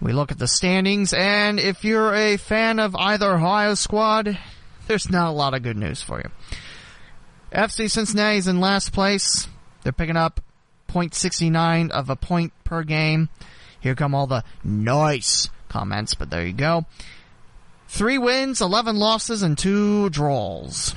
We 0.02 0.14
look 0.14 0.32
at 0.32 0.40
the 0.40 0.48
standings, 0.48 1.14
and 1.14 1.60
if 1.60 1.84
you're 1.86 2.16
a 2.16 2.38
fan 2.38 2.80
of 2.80 2.96
either 2.96 3.36
Ohio 3.36 3.76
squad, 3.76 4.36
there's 4.88 5.12
not 5.12 5.30
a 5.30 5.32
lot 5.32 5.54
of 5.54 5.62
good 5.62 5.78
news 5.78 6.02
for 6.02 6.18
you. 6.18 6.32
FC 7.52 7.90
Cincinnati 7.90 8.38
is 8.38 8.48
in 8.48 8.60
last 8.60 8.94
place. 8.94 9.48
They're 9.84 9.92
picking 9.92 10.18
up 10.18 10.42
0.69 10.90 11.92
of 11.92 12.10
a 12.10 12.16
point 12.16 12.52
per 12.64 12.82
game. 12.82 13.30
Here 13.80 13.94
come 13.94 14.16
all 14.16 14.26
the 14.26 14.44
nice 14.64 15.50
comments, 15.70 16.16
but 16.16 16.32
there 16.32 16.48
you 16.48 16.54
go. 16.54 16.86
Three 17.88 18.18
wins, 18.18 18.60
11 18.60 18.96
losses, 18.96 19.44
and 19.44 19.56
two 19.56 20.10
draws 20.10 20.96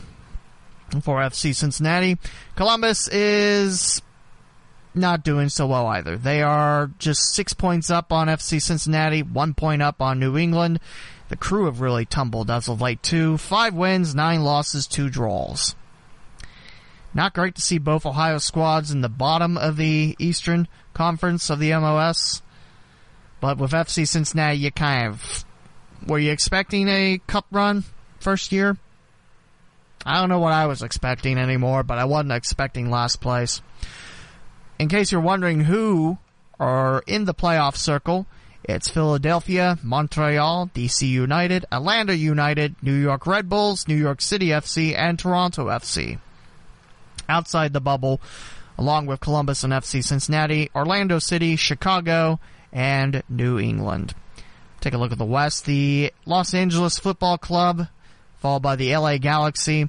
for 1.03 1.21
FC 1.21 1.55
Cincinnati. 1.55 2.17
Columbus 2.57 3.09
is 3.09 4.01
not 4.95 5.25
doing 5.25 5.49
so 5.49 5.67
well 5.67 5.87
either. 5.87 6.17
They 6.17 6.43
are 6.43 6.91
just 6.99 7.35
six 7.35 7.53
points 7.53 7.91
up 7.91 8.13
on 8.13 8.29
FC 8.29 8.61
Cincinnati, 8.61 9.23
one 9.23 9.55
point 9.55 9.83
up 9.83 10.01
on 10.01 10.19
New 10.19 10.37
England. 10.37 10.81
The 11.29 11.37
crew 11.37 11.67
have 11.67 11.81
really 11.81 12.05
tumbled 12.05 12.51
as 12.51 12.69
of 12.69 12.81
late 12.81 13.03
too. 13.03 13.39
Five 13.39 13.75
wins, 13.75 14.15
nine 14.15 14.45
losses, 14.45 14.87
two 14.87 15.09
draws. 15.09 15.75
Not 17.13 17.35
great 17.35 17.55
to 17.55 17.63
see 17.63 17.79
both 17.79 18.07
Ohio 18.07 18.39
squads 18.39 18.91
in 18.91 19.01
the 19.01 19.09
bottom 19.09 19.57
of 19.57 19.77
the 19.77 20.17
Eastern 20.19 20.69
Conference 20.93 21.49
of 21.49 21.61
the 21.61 21.71
MLS. 21.71 22.43
But 23.41 23.59
with 23.59 23.73
FC 23.73 24.07
Cincinnati, 24.07 24.59
you 24.59 24.71
kind 24.71 25.09
of 25.09 25.45
were 26.07 26.19
you 26.19 26.33
expecting 26.33 26.89
a 26.89 27.21
cup 27.27 27.47
run 27.51 27.85
first 28.19 28.53
year? 28.53 28.77
I 30.07 30.21
don't 30.21 30.29
know 30.29 30.39
what 30.39 30.53
I 30.53 30.67
was 30.67 30.83
expecting 30.83 31.39
anymore, 31.39 31.83
but 31.83 31.99
I 31.99 32.05
wasn't 32.05 32.33
expecting 32.33 32.91
last 32.91 33.21
place. 33.21 33.63
In 34.79 34.89
case 34.89 35.13
you're 35.13 35.21
wondering 35.21 35.61
who 35.61 36.19
are 36.59 37.03
in 37.07 37.25
the 37.25 37.35
playoff 37.35 37.77
circle, 37.77 38.27
it's 38.65 38.89
Philadelphia, 38.89 39.79
Montreal, 39.83 40.71
DC 40.75 41.09
United, 41.09 41.65
Atlanta 41.71 42.17
United, 42.17 42.75
New 42.83 42.95
York 42.95 43.27
Red 43.27 43.49
Bulls, 43.49 43.87
New 43.87 43.97
York 43.97 44.21
City 44.21 44.49
FC, 44.49 44.97
and 44.97 45.19
Toronto 45.19 45.67
FC 45.67 46.19
outside 47.29 47.73
the 47.73 47.81
bubble, 47.81 48.21
along 48.77 49.07
with 49.07 49.21
Columbus 49.21 49.65
and 49.65 49.73
FC 49.73 50.03
Cincinnati, 50.03 50.71
Orlando 50.75 51.19
City, 51.19 51.57
Chicago, 51.57 52.41
and 52.73 53.23
New 53.29 53.59
England. 53.59 54.15
Take 54.81 54.95
a 54.95 54.99
look 54.99 55.13
at 55.13 55.19
the 55.19 55.25
West. 55.25 55.65
The 55.65 56.13
Los 56.27 56.53
Angeles 56.53 56.99
Football 56.99 57.39
Club, 57.39 57.87
followed 58.39 58.63
by 58.63 58.77
the 58.77 58.95
LA 58.97 59.19
Galaxy. 59.19 59.89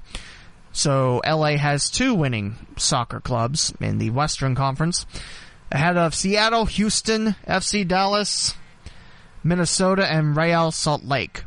So 0.75 1.21
LA 1.25 1.55
has 1.55 1.89
two 1.89 2.13
winning 2.13 2.57
soccer 2.75 3.21
clubs 3.21 3.73
in 3.79 3.97
the 3.97 4.09
Western 4.09 4.55
Conference. 4.55 5.05
Ahead 5.71 5.95
of 5.95 6.13
Seattle, 6.13 6.65
Houston, 6.65 7.37
FC 7.47 7.87
Dallas, 7.87 8.53
Minnesota, 9.41 10.05
and 10.05 10.35
Real 10.35 10.71
Salt 10.71 11.05
Lake. 11.05 11.45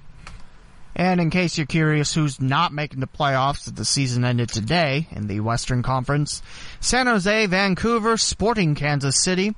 And 0.96 1.20
in 1.20 1.28
case 1.28 1.58
you're 1.58 1.66
curious 1.66 2.14
who's 2.14 2.40
not 2.40 2.72
making 2.72 3.00
the 3.00 3.06
playoffs, 3.06 3.72
the 3.72 3.84
season 3.84 4.24
ended 4.24 4.48
today 4.48 5.06
in 5.10 5.26
the 5.26 5.40
Western 5.40 5.82
Conference. 5.82 6.40
San 6.80 7.06
Jose, 7.06 7.46
Vancouver, 7.46 8.16
Sporting 8.16 8.74
Kansas 8.74 9.22
City. 9.22 9.54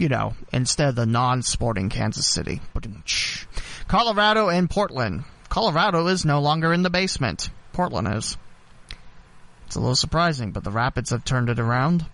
You 0.00 0.08
know, 0.08 0.34
instead 0.52 0.88
of 0.88 0.96
the 0.96 1.06
non-sporting 1.06 1.88
Kansas 1.88 2.26
City. 2.26 2.60
Colorado 3.86 4.48
and 4.48 4.68
Portland. 4.68 5.22
Colorado 5.48 6.08
is 6.08 6.24
no 6.24 6.40
longer 6.40 6.72
in 6.72 6.82
the 6.82 6.90
basement. 6.90 7.48
Portland 7.72 8.08
is. 8.12 8.36
It's 9.72 9.76
a 9.78 9.80
little 9.80 9.96
surprising, 9.96 10.52
but 10.52 10.64
the 10.64 10.70
Rapids 10.70 11.08
have 11.12 11.24
turned 11.24 11.48
it 11.48 11.58
around. 11.58 12.04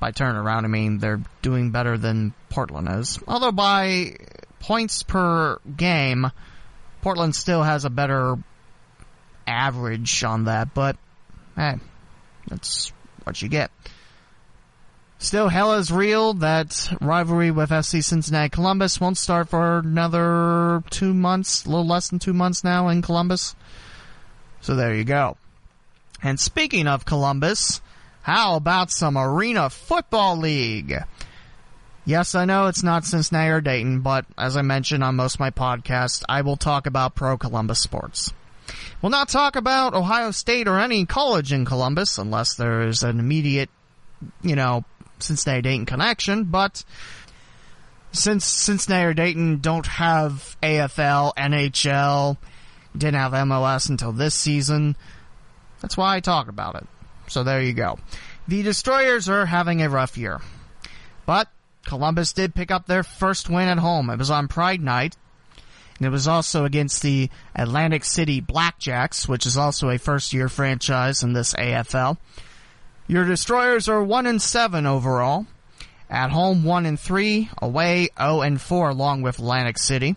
By 0.00 0.10
turn 0.10 0.34
around, 0.34 0.64
I 0.64 0.68
mean 0.68 0.98
they're 0.98 1.22
doing 1.40 1.70
better 1.70 1.96
than 1.96 2.34
Portland 2.48 2.88
is. 2.90 3.20
Although 3.28 3.52
by 3.52 4.16
points 4.58 5.04
per 5.04 5.60
game, 5.76 6.32
Portland 7.00 7.36
still 7.36 7.62
has 7.62 7.84
a 7.84 7.90
better 7.90 8.36
average 9.46 10.24
on 10.24 10.46
that, 10.46 10.74
but 10.74 10.96
hey, 11.54 11.76
that's 12.48 12.92
what 13.22 13.40
you 13.40 13.48
get. 13.48 13.70
Still, 15.18 15.48
hell 15.48 15.74
is 15.74 15.92
real. 15.92 16.34
That 16.34 16.92
rivalry 17.00 17.52
with 17.52 17.70
FC 17.70 18.02
Cincinnati 18.02 18.48
Columbus 18.48 19.00
won't 19.00 19.16
start 19.16 19.48
for 19.48 19.78
another 19.78 20.82
two 20.90 21.14
months, 21.14 21.64
a 21.64 21.68
little 21.68 21.86
less 21.86 22.08
than 22.08 22.18
two 22.18 22.34
months 22.34 22.64
now 22.64 22.88
in 22.88 23.00
Columbus. 23.00 23.54
So 24.60 24.74
there 24.74 24.96
you 24.96 25.04
go. 25.04 25.36
And 26.22 26.38
speaking 26.38 26.86
of 26.86 27.04
Columbus, 27.04 27.80
how 28.22 28.56
about 28.56 28.90
some 28.90 29.16
Arena 29.16 29.70
Football 29.70 30.36
League? 30.36 30.94
Yes, 32.04 32.34
I 32.34 32.44
know 32.44 32.66
it's 32.66 32.82
not 32.82 33.04
Cincinnati 33.04 33.50
or 33.50 33.60
Dayton, 33.60 34.00
but 34.00 34.26
as 34.36 34.56
I 34.56 34.62
mentioned 34.62 35.04
on 35.04 35.16
most 35.16 35.34
of 35.34 35.40
my 35.40 35.50
podcasts, 35.50 36.22
I 36.28 36.42
will 36.42 36.56
talk 36.56 36.86
about 36.86 37.14
pro 37.14 37.38
Columbus 37.38 37.80
sports. 37.80 38.32
We'll 39.02 39.10
not 39.10 39.28
talk 39.28 39.56
about 39.56 39.94
Ohio 39.94 40.30
State 40.30 40.68
or 40.68 40.78
any 40.78 41.06
college 41.06 41.52
in 41.52 41.64
Columbus 41.64 42.18
unless 42.18 42.54
there 42.54 42.82
is 42.82 43.02
an 43.02 43.18
immediate, 43.18 43.70
you 44.42 44.56
know, 44.56 44.84
Cincinnati 45.18 45.62
Dayton 45.62 45.86
connection, 45.86 46.44
but 46.44 46.84
since 48.12 48.44
Cincinnati 48.44 49.06
or 49.06 49.14
Dayton 49.14 49.58
don't 49.58 49.86
have 49.86 50.56
AFL, 50.62 51.34
NHL, 51.36 52.36
didn't 52.96 53.20
have 53.20 53.32
MLS 53.32 53.88
until 53.88 54.12
this 54.12 54.34
season, 54.34 54.96
that's 55.80 55.96
why 55.96 56.16
I 56.16 56.20
talk 56.20 56.48
about 56.48 56.76
it. 56.76 56.86
So 57.28 57.44
there 57.44 57.62
you 57.62 57.72
go. 57.72 57.98
The 58.48 58.62
Destroyers 58.62 59.28
are 59.28 59.46
having 59.46 59.82
a 59.82 59.88
rough 59.88 60.18
year. 60.18 60.40
But 61.26 61.48
Columbus 61.86 62.32
did 62.32 62.54
pick 62.54 62.70
up 62.70 62.86
their 62.86 63.02
first 63.02 63.48
win 63.48 63.68
at 63.68 63.78
home. 63.78 64.10
It 64.10 64.18
was 64.18 64.30
on 64.30 64.48
Pride 64.48 64.80
Night. 64.80 65.16
And 65.98 66.06
it 66.06 66.10
was 66.10 66.26
also 66.26 66.64
against 66.64 67.02
the 67.02 67.30
Atlantic 67.54 68.04
City 68.04 68.40
Blackjacks, 68.40 69.28
which 69.28 69.46
is 69.46 69.56
also 69.56 69.90
a 69.90 69.98
first 69.98 70.32
year 70.32 70.48
franchise 70.48 71.22
in 71.22 71.34
this 71.34 71.52
AFL. 71.54 72.16
Your 73.06 73.24
Destroyers 73.24 73.88
are 73.88 74.02
1 74.02 74.26
and 74.26 74.40
7 74.40 74.86
overall. 74.86 75.46
At 76.08 76.30
home 76.30 76.64
1 76.64 76.86
and 76.86 76.98
3, 76.98 77.50
away 77.60 78.08
0 78.18 78.40
and 78.40 78.60
4 78.60 78.88
along 78.88 79.22
with 79.22 79.38
Atlantic 79.38 79.78
City. 79.78 80.16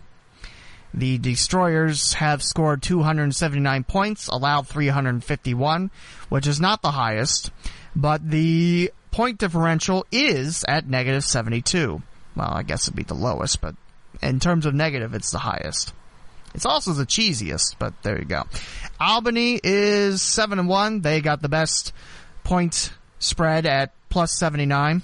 The 0.96 1.18
Destroyers 1.18 2.14
have 2.14 2.40
scored 2.40 2.80
279 2.82 3.82
points, 3.82 4.28
allowed 4.28 4.68
351, 4.68 5.90
which 6.28 6.46
is 6.46 6.60
not 6.60 6.82
the 6.82 6.92
highest, 6.92 7.50
but 7.96 8.30
the 8.30 8.92
point 9.10 9.38
differential 9.38 10.06
is 10.12 10.64
at 10.68 10.88
negative 10.88 11.24
72. 11.24 12.00
Well, 12.36 12.48
I 12.48 12.62
guess 12.62 12.84
it'd 12.84 12.94
be 12.94 13.02
the 13.02 13.14
lowest, 13.14 13.60
but 13.60 13.74
in 14.22 14.38
terms 14.38 14.66
of 14.66 14.74
negative, 14.74 15.14
it's 15.14 15.32
the 15.32 15.38
highest. 15.38 15.92
It's 16.54 16.66
also 16.66 16.92
the 16.92 17.06
cheesiest, 17.06 17.74
but 17.80 17.92
there 18.02 18.16
you 18.16 18.24
go. 18.24 18.44
Albany 19.00 19.58
is 19.64 20.22
7 20.22 20.60
and 20.60 20.68
1. 20.68 21.00
They 21.00 21.20
got 21.20 21.42
the 21.42 21.48
best 21.48 21.92
point 22.44 22.92
spread 23.18 23.66
at 23.66 23.92
plus 24.10 24.38
79 24.38 25.02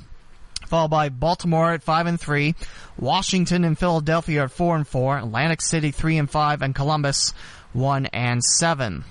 followed 0.70 0.88
by 0.88 1.08
Baltimore 1.08 1.72
at 1.72 1.82
five 1.82 2.06
and 2.06 2.18
three, 2.18 2.54
Washington 2.96 3.64
and 3.64 3.76
Philadelphia 3.76 4.44
at 4.44 4.52
four 4.52 4.76
and 4.76 4.86
four, 4.86 5.18
Atlantic 5.18 5.60
City 5.60 5.90
three 5.90 6.16
and 6.16 6.30
five, 6.30 6.62
and 6.62 6.74
Columbus 6.74 7.34
one 7.72 8.06
and 8.06 8.42
seven. 8.42 9.04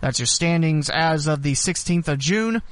That's 0.00 0.18
your 0.18 0.26
standings 0.26 0.90
as 0.90 1.26
of 1.26 1.42
the 1.42 1.54
16th 1.54 2.06
of 2.06 2.18
June. 2.18 2.62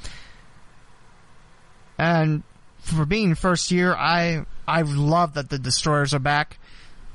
And 1.98 2.42
for 2.80 3.06
being 3.06 3.34
first 3.34 3.70
year, 3.70 3.94
I 3.94 4.44
I 4.68 4.82
love 4.82 5.34
that 5.34 5.48
the 5.48 5.58
Destroyers 5.58 6.12
are 6.12 6.20
back. 6.20 6.58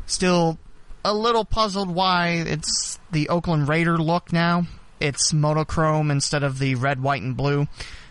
Still 0.07 0.57
a 1.05 1.13
little 1.13 1.45
puzzled 1.45 1.89
why 1.89 2.43
it's 2.45 2.99
the 3.11 3.29
Oakland 3.29 3.67
Raider 3.67 3.97
look 3.97 4.33
now. 4.33 4.65
It's 4.99 5.31
monochrome 5.31 6.11
instead 6.11 6.43
of 6.43 6.59
the 6.59 6.75
red, 6.75 7.01
white, 7.01 7.21
and 7.21 7.37
blue, 7.37 7.67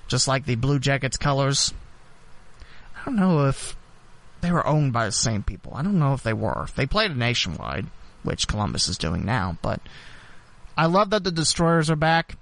just 0.09 0.27
like 0.27 0.45
the 0.45 0.55
Blue 0.55 0.79
Jackets 0.79 1.17
colors. 1.17 1.75
I 3.01 3.05
don't 3.05 3.17
know 3.17 3.47
if 3.47 3.77
they 4.41 4.53
were 4.53 4.67
owned 4.67 4.93
by 4.93 5.07
the 5.07 5.13
same 5.13 5.43
people. 5.43 5.73
I 5.75 5.83
don't 5.83 5.99
know 5.99 6.15
if 6.15 6.23
they 6.23 6.33
were. 6.33 6.67
They 6.77 6.87
played 6.87 7.11
a 7.11 7.15
nationwide, 7.15 7.87
which 8.23 8.49
Columbus 8.49 8.89
is 8.89 8.99
doing 8.99 9.25
now, 9.25 9.57
but 9.63 9.81
I 10.77 10.87
love 10.87 11.11
that 11.11 11.25
the 11.25 11.33
Destroyers 11.33 11.91
are 11.91 11.97
back, 11.97 12.37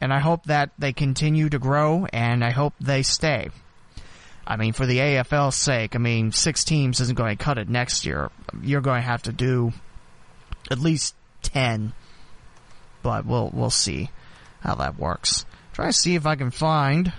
and 0.00 0.12
I 0.12 0.18
hope 0.20 0.44
that 0.44 0.70
they 0.78 0.92
continue 0.92 1.48
to 1.48 1.58
grow, 1.58 2.06
and 2.12 2.44
I 2.44 2.50
hope 2.50 2.74
they 2.80 3.02
stay. 3.02 3.50
I 4.46 4.56
mean, 4.56 4.72
for 4.72 4.86
the 4.86 4.98
AFL's 4.98 5.56
sake, 5.56 5.94
I 5.94 5.98
mean, 5.98 6.32
six 6.32 6.64
teams 6.64 7.00
isn't 7.00 7.16
going 7.16 7.36
to 7.36 7.42
cut 7.42 7.58
it 7.58 7.68
next 7.68 8.04
year. 8.04 8.30
You're 8.62 8.80
going 8.80 9.00
to 9.00 9.06
have 9.06 9.22
to 9.22 9.32
do 9.32 9.72
at 10.70 10.78
least 10.78 11.14
ten, 11.42 11.92
but 13.02 13.24
we'll 13.26 13.50
we'll 13.52 13.70
see 13.70 14.10
how 14.60 14.74
that 14.76 14.98
works. 14.98 15.44
Try 15.72 15.86
to 15.86 15.92
see 15.92 16.16
if 16.16 16.26
I 16.26 16.34
can 16.34 16.50
find 16.50 17.12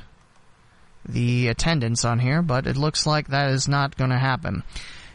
the 1.08 1.48
attendance 1.48 2.06
on 2.06 2.20
here, 2.20 2.42
but 2.42 2.68
it 2.68 2.78
looks 2.78 3.06
like 3.06 3.28
that 3.28 3.50
is 3.50 3.68
not 3.68 3.98
going 3.98 4.10
to 4.10 4.18
happen. 4.18 4.64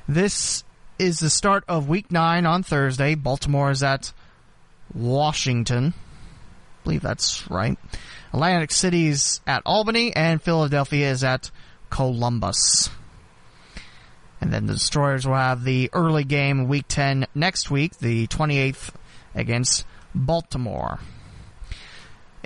This 0.09 0.64
is 0.99 1.18
the 1.18 1.30
start 1.30 1.64
of 1.68 1.89
week 1.89 2.11
nine 2.11 2.47
on 2.47 2.62
Thursday. 2.62 3.14
Baltimore 3.14 3.70
is 3.70 3.82
at 3.82 4.12
Washington. 4.95 5.95
I 5.95 6.84
believe 6.84 7.03
that's 7.03 7.51
right. 7.51 7.78
Atlantic 8.32 8.70
City 8.70 9.09
is 9.09 9.41
at 9.47 9.62
Albany, 9.66 10.14
and 10.14 10.43
Philadelphia 10.43 11.11
is 11.11 11.24
at 11.24 11.51
Columbus. 11.91 12.91
And 14.41 14.53
then 14.53 14.66
the 14.66 14.74
Destroyers 14.74 15.26
will 15.26 15.34
have 15.34 15.64
the 15.64 15.91
early 15.93 16.24
game 16.24 16.68
week 16.68 16.84
10 16.89 17.26
next 17.34 17.70
week, 17.70 17.99
the 17.99 18.26
28th 18.26 18.91
against 19.34 19.84
Baltimore. 20.14 21.01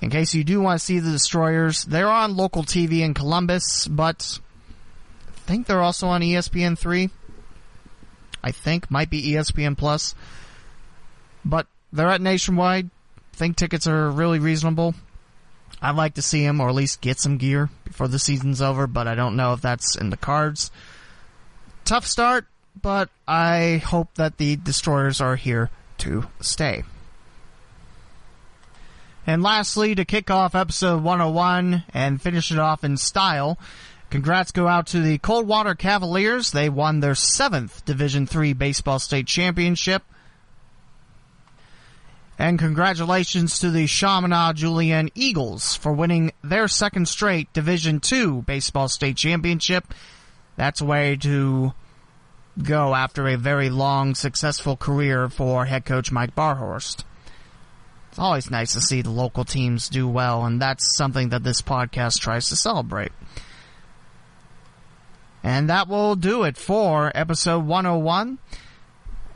In 0.01 0.09
case 0.09 0.35
you 0.35 0.45
do 0.45 0.61
want 0.61 0.81
to 0.81 0.85
see 0.85 0.99
the 0.99 1.11
destroyers, 1.11 1.85
they're 1.85 2.09
on 2.09 2.37
local 2.37 2.63
TV 2.63 3.01
in 3.01 3.13
Columbus, 3.13 3.87
but 3.87 4.39
I 5.29 5.41
think 5.41 5.67
they're 5.67 5.83
also 5.83 6.09
on 6.09 6.23
ESPN 6.23 6.79
three. 6.79 7.11
I 8.43 8.53
think 8.53 8.91
might 8.91 9.11
be 9.11 9.33
ESPN 9.33 9.77
plus, 9.77 10.15
but 11.45 11.67
they're 11.93 12.09
at 12.09 12.23
nationwide. 12.23 12.87
I 13.35 13.37
think 13.37 13.57
tickets 13.57 13.87
are 13.87 14.11
really 14.11 14.39
reasonable. 14.39 14.95
I'd 15.83 15.97
like 15.97 16.15
to 16.15 16.23
see 16.23 16.45
them 16.45 16.61
or 16.61 16.69
at 16.69 16.75
least 16.75 17.01
get 17.01 17.19
some 17.19 17.37
gear 17.37 17.71
before 17.85 18.09
the 18.09 18.19
season's 18.19 18.63
over, 18.63 18.87
but 18.87 19.07
I 19.07 19.15
don't 19.15 19.37
know 19.37 19.53
if 19.53 19.61
that's 19.61 19.97
in 19.97 20.11
the 20.11 20.17
cards. 20.17 20.71
Tough 21.85 22.07
start, 22.07 22.47
but 22.81 23.11
I 23.27 23.83
hope 23.85 24.15
that 24.15 24.39
the 24.39 24.57
destroyers 24.57 25.21
are 25.21 25.37
here 25.37 25.71
to 25.99 26.27
stay. 26.41 26.85
And 29.31 29.45
lastly, 29.45 29.95
to 29.95 30.05
kick 30.05 30.29
off 30.29 30.57
episode 30.57 31.05
101 31.05 31.85
and 31.95 32.21
finish 32.21 32.51
it 32.51 32.59
off 32.59 32.83
in 32.83 32.97
style, 32.97 33.61
congrats 34.11 34.51
go 34.51 34.67
out 34.67 34.89
to 34.89 35.01
the 35.01 35.19
Coldwater 35.19 35.77
Cavaliers. 35.77 36.51
They 36.51 36.69
won 36.69 36.99
their 36.99 37.15
seventh 37.15 37.85
Division 37.85 38.27
III 38.29 38.55
baseball 38.55 38.99
state 38.99 39.29
championship. 39.29 40.03
And 42.41 42.59
congratulations 42.59 43.61
to 43.61 43.71
the 43.71 43.87
Chaminade 43.87 44.57
Julienne 44.57 45.11
Eagles 45.15 45.77
for 45.77 45.93
winning 45.93 46.33
their 46.43 46.67
second 46.67 47.07
straight 47.07 47.53
Division 47.53 48.01
II 48.13 48.41
baseball 48.41 48.89
state 48.89 49.17
championship. 49.17 49.95
That's 50.57 50.81
a 50.81 50.85
way 50.85 51.15
to 51.19 51.73
go 52.61 52.97
after 52.97 53.29
a 53.29 53.37
very 53.37 53.71
long, 53.71 54.17
successful 54.17 54.77
career 54.77 55.29
for 55.29 55.67
head 55.67 55.85
coach 55.85 56.11
Mike 56.11 56.35
Barhorst. 56.35 57.05
Always 58.21 58.51
nice 58.51 58.75
to 58.75 58.83
see 58.83 59.01
the 59.01 59.09
local 59.09 59.47
teams 59.47 59.89
do 59.89 60.07
well, 60.07 60.45
and 60.45 60.61
that's 60.61 60.95
something 60.95 61.31
that 61.31 61.43
this 61.43 61.63
podcast 61.63 62.21
tries 62.21 62.51
to 62.51 62.57
celebrate. 62.57 63.13
And 65.43 65.71
that 65.71 65.89
will 65.89 66.17
do 66.17 66.45
it 66.45 66.59
for 66.59 67.11
episode 67.15 67.65
101. 67.65 68.39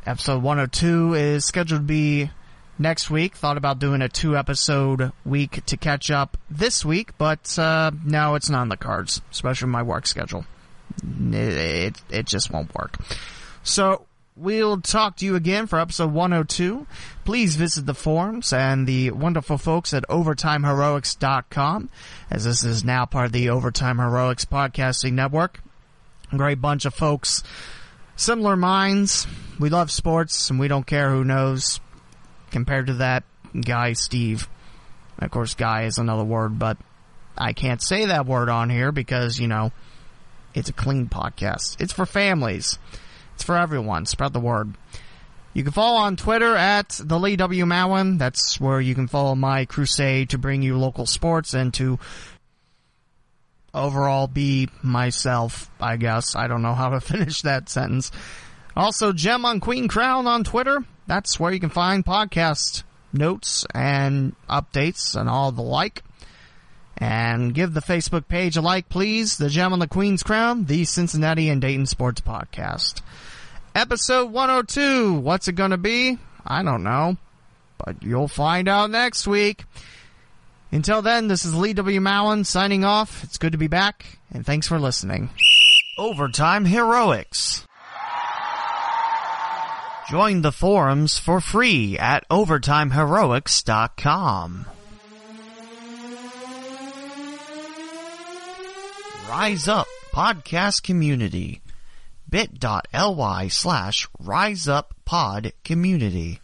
Episode 0.05 0.43
102 0.43 1.15
is 1.15 1.47
scheduled 1.47 1.81
to 1.81 1.87
be 1.87 2.31
next 2.79 3.11
week. 3.11 3.37
Thought 3.37 3.57
about 3.57 3.79
doing 3.79 4.03
a 4.03 4.09
two 4.11 4.37
episode 4.37 5.13
week 5.25 5.65
to 5.65 5.79
catch 5.79 6.11
up 6.11 6.37
this 6.51 6.85
week, 6.85 7.17
but 7.17 7.59
uh, 7.59 7.91
no, 8.05 8.35
it's 8.35 8.51
not 8.51 8.61
on 8.61 8.69
the 8.69 8.77
cards, 8.77 9.23
especially 9.31 9.69
my 9.69 9.83
work 9.83 10.07
schedule. 10.07 10.45
It, 11.03 11.35
it, 11.35 12.03
it 12.11 12.27
just 12.27 12.51
won't 12.51 12.75
work. 12.75 12.99
So 13.63 14.05
we'll 14.37 14.81
talk 14.81 15.17
to 15.17 15.25
you 15.25 15.37
again 15.37 15.67
for 15.67 15.79
episode 15.79 16.13
102. 16.13 16.87
Please 17.25 17.57
visit 17.57 17.87
the 17.87 17.95
forums 17.95 18.53
and 18.53 18.87
the 18.87 19.11
wonderful 19.13 19.59
folks 19.59 19.95
at 19.95 20.07
OvertimeHeroics.com, 20.09 21.89
as 22.31 22.45
this 22.45 22.65
is 22.65 22.85
now 22.85 23.07
part 23.07 23.27
of 23.27 23.33
the 23.33 23.51
Overtime 23.51 23.99
Heroics 23.99 24.45
podcasting 24.45 25.13
network. 25.13 25.61
Great 26.31 26.61
bunch 26.61 26.85
of 26.85 26.95
folks, 26.95 27.43
similar 28.17 28.57
minds. 28.57 29.27
We 29.61 29.69
love 29.69 29.91
sports 29.91 30.51
and 30.51 30.59
we 30.59 30.69
don't 30.69 30.87
care 30.87 31.11
who 31.11 31.25
knows 31.25 31.79
compared 32.51 32.89
to 32.89 32.95
that 32.95 33.23
guy, 33.59 33.93
Steve. 33.93 34.49
Of 35.19 35.31
course, 35.31 35.55
guy 35.55 35.85
is 35.85 35.99
another 35.99 36.25
word, 36.25 36.59
but 36.59 36.77
I 37.39 37.53
can't 37.53 37.81
say 37.81 38.07
that 38.07 38.27
word 38.27 38.49
on 38.49 38.69
here 38.69 38.91
because, 38.91 39.39
you 39.39 39.47
know, 39.47 39.71
it's 40.55 40.69
a 40.69 40.73
clean 40.73 41.07
podcast. 41.09 41.81
It's 41.81 41.93
for 41.93 42.05
families. 42.05 42.79
It's 43.35 43.45
for 43.45 43.57
everyone. 43.57 44.07
Spread 44.07 44.33
the 44.33 44.41
word. 44.41 44.75
You 45.53 45.63
can 45.63 45.73
follow 45.73 45.99
on 45.99 46.17
Twitter 46.17 46.57
at 46.57 47.01
the 47.03 47.19
Lee 47.19 47.37
W. 47.37 47.65
Mowen. 47.65 48.19
That's 48.19 48.61
where 48.61 48.81
you 48.81 48.95
can 48.95 49.07
follow 49.07 49.35
my 49.35 49.65
crusade 49.67 50.31
to 50.31 50.39
bring 50.39 50.63
you 50.63 50.77
local 50.77 51.07
sports 51.07 51.55
and 51.55 51.73
to 51.75 51.99
overall 53.73 54.27
be 54.27 54.69
myself, 54.83 55.71
I 55.81 55.97
guess. 55.97 56.35
I 56.35 56.49
don't 56.49 56.63
know 56.63 56.75
how 56.75 56.91
to 56.91 57.01
finish 57.01 57.43
that 57.43 57.69
sentence. 57.69 58.11
Also, 58.77 59.13
Gem 59.13 59.45
on 59.45 59.61
Queen 59.61 59.87
Crown 59.87 60.27
on 60.27 60.43
Twitter. 60.43 60.85
That's 61.07 61.39
where 61.39 61.53
you 61.53 61.61
can 61.61 61.71
find 61.71 62.05
podcast 62.05 62.83
notes 63.13 63.65
and 63.73 64.35
updates 64.49 65.15
and 65.15 65.29
all 65.29 65.53
the 65.53 65.63
like. 65.63 66.03
And 66.97 67.55
give 67.55 67.75
the 67.75 67.81
Facebook 67.81 68.29
page 68.29 68.57
a 68.57 68.61
like, 68.61 68.89
please. 68.89 69.37
The 69.37 69.49
Gem 69.49 69.73
on 69.73 69.81
the 69.81 69.89
Queen's 69.89 70.23
Crown, 70.23 70.67
the 70.67 70.85
Cincinnati 70.85 71.49
and 71.49 71.61
Dayton 71.61 71.87
Sports 71.87 72.21
Podcast. 72.21 73.03
Episode 73.75 74.31
102. 74.31 75.15
What's 75.15 75.49
it 75.49 75.55
gonna 75.55 75.77
be? 75.77 76.19
I 76.47 76.63
don't 76.63 76.85
know. 76.85 77.17
But 77.85 78.01
you'll 78.03 78.29
find 78.29 78.69
out 78.69 78.91
next 78.91 79.27
week. 79.27 79.65
Until 80.71 81.03
then, 81.03 81.27
this 81.29 81.45
is 81.45 81.55
Lee 81.55 81.73
W. 81.73 82.01
Mowen 82.01 82.47
signing 82.47 82.85
off. 82.85 83.25
It's 83.25 83.39
good 83.39 83.53
to 83.53 83.59
be 83.59 83.69
back, 83.69 84.19
and 84.33 84.47
thanks 84.47 84.69
for 84.69 84.79
listening. 84.79 85.31
Overtime 85.99 86.65
Heroics. 86.65 87.67
Join 90.11 90.43
the 90.43 90.53
forums 90.53 91.19
for 91.19 91.41
free 91.41 91.99
at 91.99 92.29
OvertimeHeroics.com. 92.29 94.67
Rise 99.29 99.69
Up 99.69 99.87
Podcast 100.13 100.83
Community. 100.83 101.63
bit.ly 102.29 103.49
slash 103.49 104.07
Rise 104.21 104.69
Up 104.69 104.95
Pod 105.05 105.53
Community. 105.65 106.41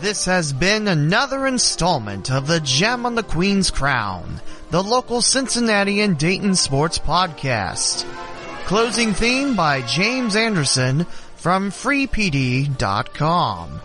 This 0.00 0.26
has 0.26 0.52
been 0.52 0.86
another 0.86 1.46
installment 1.46 2.30
of 2.30 2.46
the 2.46 2.60
Gem 2.60 3.06
on 3.06 3.14
the 3.14 3.22
Queen's 3.22 3.70
Crown, 3.70 4.42
the 4.70 4.82
local 4.82 5.22
Cincinnati 5.22 6.02
and 6.02 6.18
Dayton 6.18 6.54
sports 6.54 6.98
podcast. 6.98 8.04
Closing 8.66 9.14
theme 9.14 9.56
by 9.56 9.80
James 9.82 10.36
Anderson 10.36 11.06
from 11.44 11.70
freepd.com. 11.70 13.80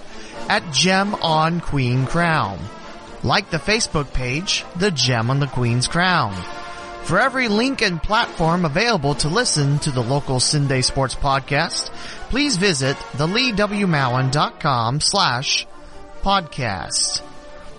at 0.49 0.73
Gem 0.73 1.15
on 1.15 1.61
Queen 1.61 2.05
Crown. 2.05 2.59
Like 3.23 3.49
the 3.49 3.59
Facebook 3.59 4.11
page, 4.11 4.65
The 4.75 4.91
Gem 4.91 5.29
on 5.29 5.39
the 5.39 5.47
Queen's 5.47 5.87
Crown. 5.87 6.33
For 7.03 7.17
every 7.17 7.47
link 7.47 7.81
and 7.81 8.03
platform 8.03 8.65
available 8.65 9.15
to 9.15 9.29
listen 9.29 9.79
to 9.79 9.91
the 9.91 10.03
local 10.03 10.39
CinDay 10.39 10.83
Sports 10.83 11.15
Podcast, 11.15 11.91
please 12.29 12.57
visit 12.57 12.97
theleewmowen.com 13.13 14.99
slash 14.99 15.65
podcast. 16.22 17.22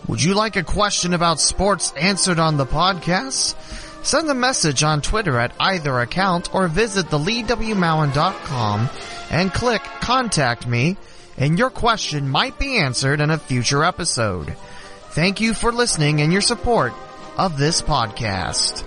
Would 0.09 0.22
you 0.22 0.34
like 0.34 0.57
a 0.57 0.62
question 0.62 1.14
about 1.14 1.41
sports 1.41 1.93
answered 1.93 2.38
on 2.38 2.57
the 2.57 2.66
podcast? 2.66 3.55
Send 4.05 4.28
a 4.30 4.34
message 4.34 4.82
on 4.82 5.03
Twitter 5.03 5.38
at 5.38 5.53
either 5.61 5.99
account 6.01 6.55
or 6.55 6.68
visit 6.68 7.07
theleewmowen.com 7.07 8.88
and 9.30 9.53
click 9.53 9.82
contact 10.01 10.66
me 10.66 10.97
and 11.36 11.59
your 11.59 11.70
question 11.70 12.28
might 12.28 12.59
be 12.59 12.78
answered 12.78 13.20
in 13.20 13.30
a 13.30 13.38
future 13.38 13.84
episode. 13.84 14.57
Thank 15.11 15.41
you 15.41 15.55
for 15.55 15.72
listening 15.72 16.20
and 16.20 16.32
your 16.32 16.43
support 16.43 16.93
of 17.36 17.57
this 17.57 17.82
podcast. 17.82 18.84